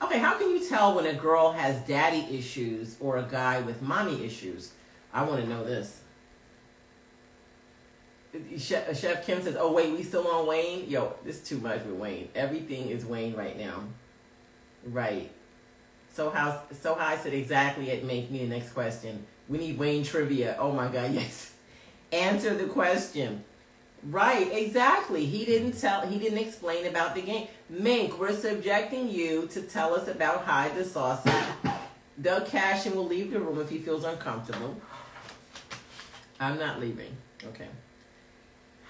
[0.00, 3.82] Okay, how can you tell when a girl has daddy issues or a guy with
[3.82, 4.72] mommy issues?
[5.12, 6.00] I want to know this.
[8.58, 10.88] Chef, Kim says, "Oh wait, we still on Wayne?
[10.88, 12.28] Yo, this is too much with Wayne.
[12.34, 13.84] Everything is Wayne right now.
[14.84, 15.32] Right.
[16.12, 16.62] So how?
[16.80, 17.90] So how I said exactly.
[17.90, 19.26] It make me the next question.
[19.48, 20.56] We need Wayne trivia.
[20.58, 21.52] Oh my God, yes.
[22.12, 23.44] Answer the question.
[24.04, 25.26] Right, exactly.
[25.26, 26.06] He didn't tell.
[26.06, 27.48] He didn't explain about the game.
[27.68, 31.32] Mink, we're subjecting you to tell us about hide the sausage.
[32.20, 34.80] Doug Cashin will leave the room if he feels uncomfortable.
[36.40, 37.16] I'm not leaving.
[37.44, 37.68] Okay.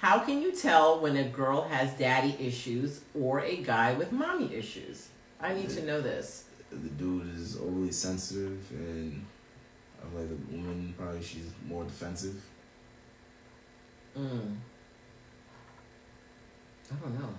[0.00, 4.54] How can you tell when a girl has daddy issues or a guy with mommy
[4.54, 5.08] issues?
[5.40, 6.44] I need to know this.
[6.70, 9.24] The dude is overly sensitive, and
[10.02, 12.40] I'm like the woman probably she's more defensive.
[14.16, 14.56] Mm.
[16.90, 17.34] I don't know.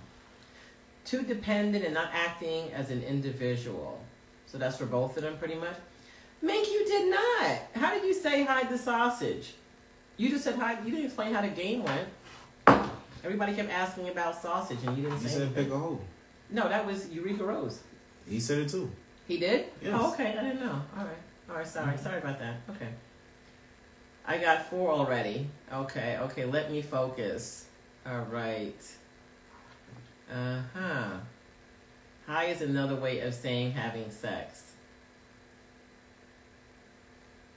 [1.04, 4.00] Too dependent and not acting as an individual.
[4.46, 5.76] So that's for both of them, pretty much.
[6.42, 7.58] Mink, you did not.
[7.74, 9.54] How did you say hide the sausage?
[10.16, 10.84] You just said hide.
[10.84, 12.08] You didn't explain how the game went.
[13.22, 15.32] Everybody kept asking about sausage, and you didn't He say.
[15.34, 15.64] said anything.
[15.64, 16.00] pick a hole.
[16.50, 17.80] No, that was Eureka Rose.
[18.28, 18.90] He said it too.
[19.28, 19.66] He did?
[19.82, 19.94] Yes.
[19.98, 20.36] Oh, okay.
[20.38, 20.82] I didn't know.
[20.96, 21.16] All right.
[21.50, 21.66] All right.
[21.66, 21.92] Sorry.
[21.92, 22.02] Mm-hmm.
[22.02, 22.56] Sorry about that.
[22.70, 22.88] Okay.
[24.26, 25.48] I got four already.
[25.72, 26.18] Okay.
[26.18, 26.44] Okay.
[26.46, 27.66] Let me focus.
[28.06, 28.74] All right.
[30.32, 31.10] Uh huh.
[32.26, 34.72] High is another way of saying having sex.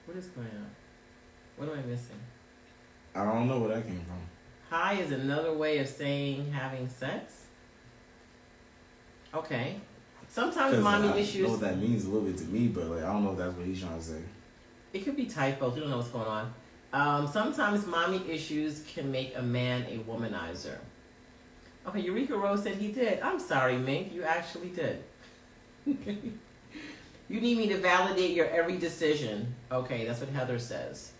[0.05, 0.69] What is going on?
[1.57, 2.19] What am I missing?
[3.15, 4.19] I don't know where that came from.
[4.69, 7.45] High is another way of saying having sex.
[9.33, 9.79] Okay.
[10.27, 11.43] Sometimes mommy I issues.
[11.43, 13.37] know what that means a little bit to me, but like I don't know if
[13.37, 14.21] that's what he's trying to say.
[14.93, 15.75] It could be typos.
[15.75, 16.53] We don't know what's going on.
[16.91, 20.77] Um, sometimes mommy issues can make a man a womanizer.
[21.87, 23.19] Okay, Eureka Rose said he did.
[23.21, 24.13] I'm sorry, Mink.
[24.13, 25.03] You actually did.
[25.85, 29.53] you need me to validate your every decision.
[29.71, 31.11] Okay, that's what Heather says.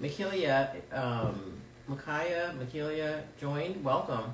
[0.00, 3.84] Makilia, um, Makaya, Makilia joined.
[3.84, 4.32] Welcome.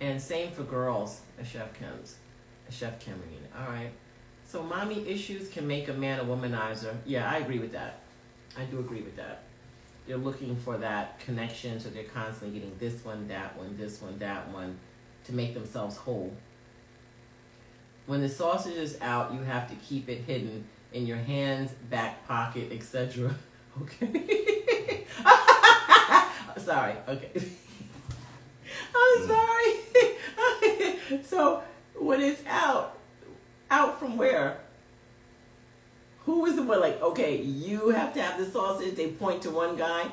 [0.00, 2.16] And same for girls, a chef Kim's.
[2.68, 3.40] A chef Kim, I mean.
[3.58, 3.90] All right.
[4.46, 6.94] So mommy issues can make a man a womanizer.
[7.06, 8.00] Yeah, I agree with that.
[8.58, 9.42] I do agree with that.
[10.06, 14.18] They're looking for that connection, so they're constantly getting this one, that one, this one,
[14.18, 14.78] that one,
[15.24, 16.34] to make themselves whole.
[18.06, 22.26] When the sausage is out, you have to keep it hidden in your hands, back
[22.26, 23.34] pocket, etc.
[23.82, 25.04] Okay.
[26.64, 26.94] sorry.
[27.08, 27.30] Okay.
[28.96, 29.26] I'm mm.
[29.28, 31.22] sorry.
[31.22, 31.62] so
[31.98, 32.98] when it's out,
[33.70, 34.58] out from where?
[36.26, 36.80] Who is the one?
[36.80, 38.94] Like, okay, you have to have the sausage.
[38.94, 40.10] They point to one guy,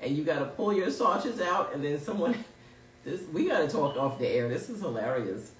[0.00, 2.44] and you got to pull your sausage out, and then someone.
[3.04, 4.48] This we got to talk off the air.
[4.48, 5.50] This is hilarious.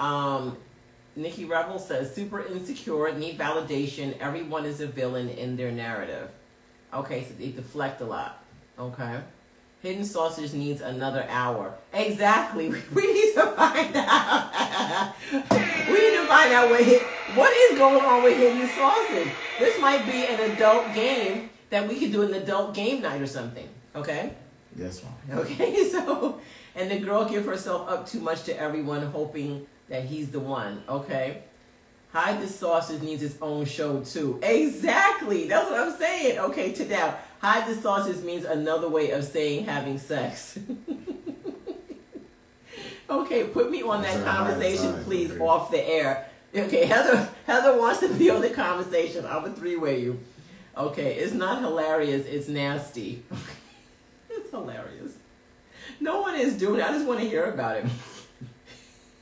[0.00, 0.56] Um,
[1.14, 4.18] Nikki Rebel says super insecure, need validation.
[4.18, 6.28] Everyone is a villain in their narrative.
[6.92, 8.42] Okay, so they deflect a lot.
[8.78, 9.20] Okay.
[9.82, 11.74] Hidden sausage needs another hour.
[11.92, 12.68] Exactly.
[12.94, 15.14] We need to find out.
[15.32, 17.02] we need to find out what hit,
[17.36, 19.28] what is going on with hidden sausage.
[19.58, 23.26] This might be an adult game that we could do an adult game night or
[23.26, 23.68] something.
[23.94, 24.32] Okay.
[24.74, 25.12] Yes, ma'am.
[25.40, 25.88] Okay.
[25.88, 26.40] So,
[26.74, 30.82] and the girl give herself up too much to everyone, hoping that he's the one.
[30.88, 31.42] Okay.
[32.12, 34.38] Hide the sausage needs its own show too.
[34.42, 35.48] Exactly.
[35.48, 36.38] That's what I'm saying.
[36.38, 37.18] Okay, to now.
[37.40, 40.58] Hide the sausage means another way of saying having sex.
[43.10, 46.30] okay, put me on that conversation, please, off the air.
[46.56, 49.26] Okay, Heather Heather wants to be on the conversation.
[49.26, 50.20] I'm a three way you.
[50.76, 53.22] Okay, it's not hilarious, it's nasty.
[54.30, 55.16] it's hilarious.
[56.00, 56.84] No one is doing it.
[56.84, 57.84] I just want to hear about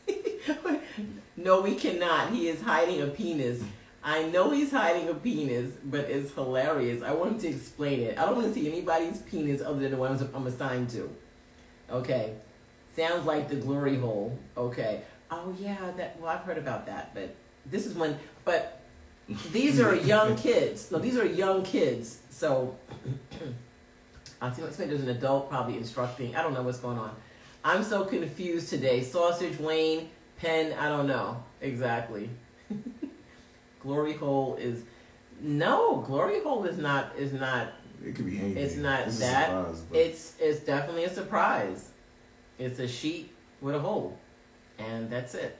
[0.09, 0.23] it.
[1.37, 2.31] no, we cannot.
[2.31, 3.63] He is hiding a penis.
[4.03, 7.03] I know he's hiding a penis, but it's hilarious.
[7.03, 8.19] I want him to explain it.
[8.19, 11.15] I don't want to see anybody's penis other than the ones I'm assigned to.
[11.91, 12.35] Okay.
[12.97, 14.39] Sounds like the glory hole.
[14.57, 15.03] Okay.
[15.37, 17.35] Oh yeah, that well I've heard about that, but
[17.67, 18.81] this is when but
[19.53, 20.91] these are young kids.
[20.91, 22.19] No, these are young kids.
[22.31, 22.77] So
[24.41, 26.37] I think like there's an adult probably instructing.
[26.37, 27.15] I don't know what's going on.
[27.65, 29.03] I'm so confused today.
[29.03, 31.43] Sausage, Wayne, pen, I don't know.
[31.63, 32.29] Exactly.
[33.81, 34.83] Glory hole is
[35.41, 37.73] no glory hole is not is not
[38.05, 38.57] It could be anything.
[38.63, 39.47] It's not It's that.
[39.49, 41.91] surprise, it's it's definitely a surprise.
[42.59, 44.17] It's a sheet with a hole,
[44.79, 45.57] and that's it.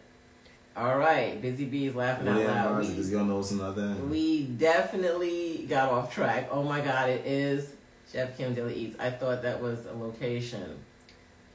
[0.77, 2.81] All right, Busy Bees laughing out yeah, loud.
[2.81, 3.97] We, y'all know like that.
[4.11, 6.49] we definitely got off track.
[6.51, 7.73] Oh my God, it is
[8.13, 8.97] Chef Kim Daily Eats.
[8.99, 10.79] I thought that was a location.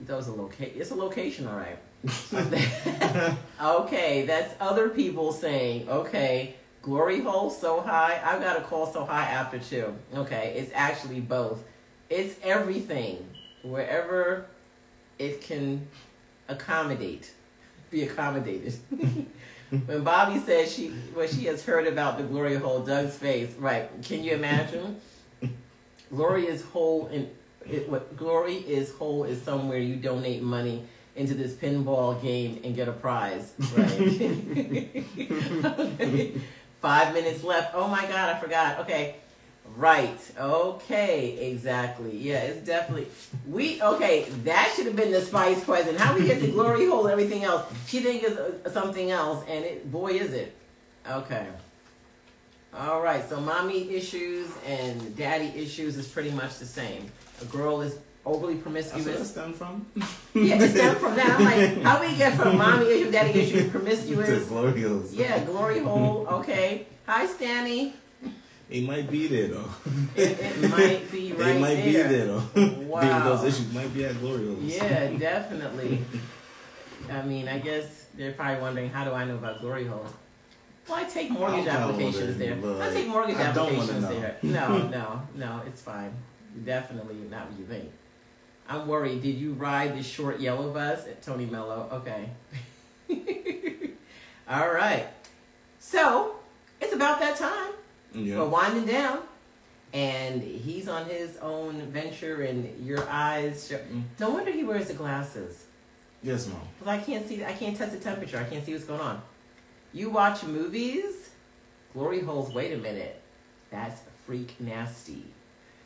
[0.02, 0.80] That was a location.
[0.80, 1.78] It's a location, all right.
[3.62, 8.22] okay, that's other people saying, okay, glory hole so high.
[8.24, 9.94] I've got a call so high after two.
[10.16, 11.64] Okay, it's actually both.
[12.10, 13.28] It's everything.
[13.64, 14.46] Wherever
[15.18, 15.88] it can
[16.48, 17.34] accommodate,
[17.90, 18.74] be accommodated.
[19.86, 23.90] when Bobby says she, what she has heard about the glory hole, Doug's face, right?
[24.04, 25.00] Can you imagine?
[26.10, 27.30] glory is whole and
[27.66, 30.84] it, what glory is whole is somewhere you donate money
[31.16, 33.90] into this pinball game and get a prize, right?
[36.82, 37.74] Five minutes left.
[37.76, 38.80] Oh my God, I forgot.
[38.80, 39.18] Okay.
[39.76, 40.20] Right.
[40.38, 41.52] Okay.
[41.52, 42.16] Exactly.
[42.18, 43.08] Yeah, it's definitely
[43.48, 43.82] we.
[43.82, 45.96] Okay, that should have been the spice question.
[45.96, 47.72] How we get the glory hole and everything else?
[47.88, 50.56] She think it's uh, something else, and it boy is it.
[51.10, 51.48] Okay.
[52.74, 53.28] All right.
[53.28, 57.12] So mommy issues and daddy issues is pretty much the same.
[57.42, 59.32] A girl is overly That's where promiscuous.
[59.32, 59.86] stem from?
[60.36, 61.40] Yeah, it stemmed from that.
[61.40, 64.46] I'm like, how we get from mommy issues, daddy issues, to promiscuous?
[64.48, 65.10] Glorios.
[65.16, 66.28] Yeah, glory hole.
[66.30, 66.86] Okay.
[67.08, 67.94] Hi, Stanny.
[68.70, 69.70] It might be there though.
[70.16, 72.08] It, it might be right it might there.
[72.08, 72.44] be there though.
[72.90, 73.36] Wow.
[73.36, 74.58] Those issues might be at Glorios.
[74.62, 76.04] Yeah, definitely.
[77.12, 80.06] I mean, I guess they're probably wondering how do I know about glory hole?
[80.88, 82.54] Well, I take mortgage I'm applications there.
[82.82, 84.38] I take mortgage I applications there.
[84.42, 86.12] No, no, no, it's fine.
[86.66, 87.92] Definitely not what you think.
[88.68, 89.22] I'm worried.
[89.22, 91.90] Did you ride the short yellow bus at Tony Mello?
[91.92, 92.30] Okay.
[94.50, 95.08] All right.
[95.80, 96.36] So
[96.82, 97.69] it's about that time.
[98.14, 98.40] Yeah.
[98.40, 99.20] We're winding down,
[99.94, 103.68] and he's on his own venture, and your eyes.
[103.68, 103.78] Show.
[103.78, 104.04] Mm.
[104.20, 105.66] No wonder he wears the glasses.
[106.22, 106.62] Yes, mom.
[106.80, 107.44] Cause I can't see.
[107.46, 108.38] I can't test the temperature.
[108.38, 109.22] I can't see what's going on.
[109.94, 111.30] You watch movies.
[111.94, 112.54] Glory holes.
[112.54, 113.22] Wait a minute.
[113.72, 115.24] That's freak nasty.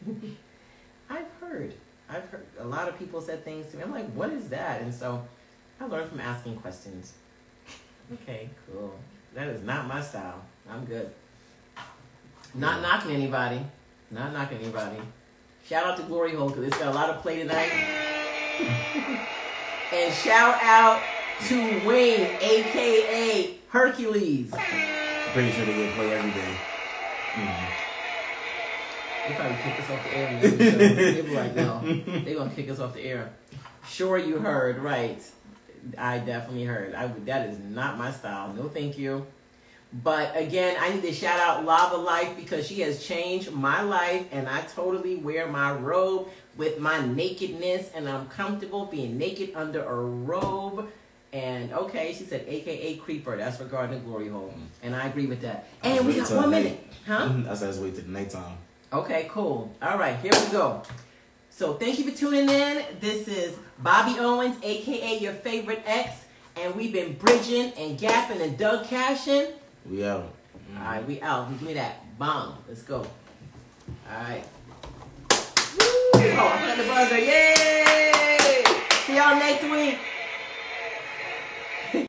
[1.10, 1.74] I've heard.
[2.10, 3.84] I've heard a lot of people said things to me.
[3.84, 4.82] I'm like, what is that?
[4.82, 5.26] And so
[5.80, 7.14] I learned from asking questions.
[8.12, 8.94] Okay, cool.
[9.34, 10.44] That is not my style.
[10.70, 11.10] I'm good.
[12.54, 13.62] Not knocking anybody.
[14.12, 14.98] Not knocking anybody.
[15.68, 17.72] Shout out to Glory Hole because it's got a lot of play tonight.
[19.94, 21.02] and shout out
[21.48, 24.52] to Wayne, aka Hercules.
[24.52, 26.56] Pretty sure they get play every day.
[27.34, 27.70] Mhm.
[29.28, 30.28] They probably kick us off the air.
[30.32, 30.72] when they do.
[31.14, 31.80] They be like, no,
[32.26, 33.32] they gonna kick us off the air.
[33.88, 35.22] Sure, you heard right.
[35.98, 36.94] I definitely heard.
[36.94, 37.08] I.
[37.26, 38.54] That is not my style.
[38.54, 39.26] No, thank you.
[40.02, 44.26] But again, I need to shout out Lava Life because she has changed my life,
[44.32, 49.84] and I totally wear my robe with my nakedness, and I'm comfortable being naked under
[49.84, 50.90] a robe.
[51.32, 53.38] And okay, she said, AKA Creeper.
[53.38, 55.68] That's regarding the glory hole, and I agree with that.
[55.84, 56.64] And we got one night.
[56.64, 57.28] minute, huh?
[57.28, 57.50] Mhm.
[57.50, 58.58] I said let's wait till the nighttime.
[58.92, 59.76] Okay, cool.
[59.82, 60.82] All right, here we go.
[61.50, 62.84] So thank you for tuning in.
[63.00, 66.12] This is Bobby Owens, aka your favorite ex,
[66.56, 69.48] and we've been bridging and gapping and Doug cashing.
[69.90, 70.22] We out.
[70.24, 70.78] Mm-hmm.
[70.78, 71.50] All right, we out.
[71.50, 72.58] Give me that bomb.
[72.68, 72.98] Let's go.
[72.98, 73.08] All
[74.10, 74.44] right.
[75.32, 75.88] Woo!
[76.16, 77.20] Oh, I forgot the buzzer.
[77.20, 78.64] Yay!
[79.06, 80.00] See y'all next week.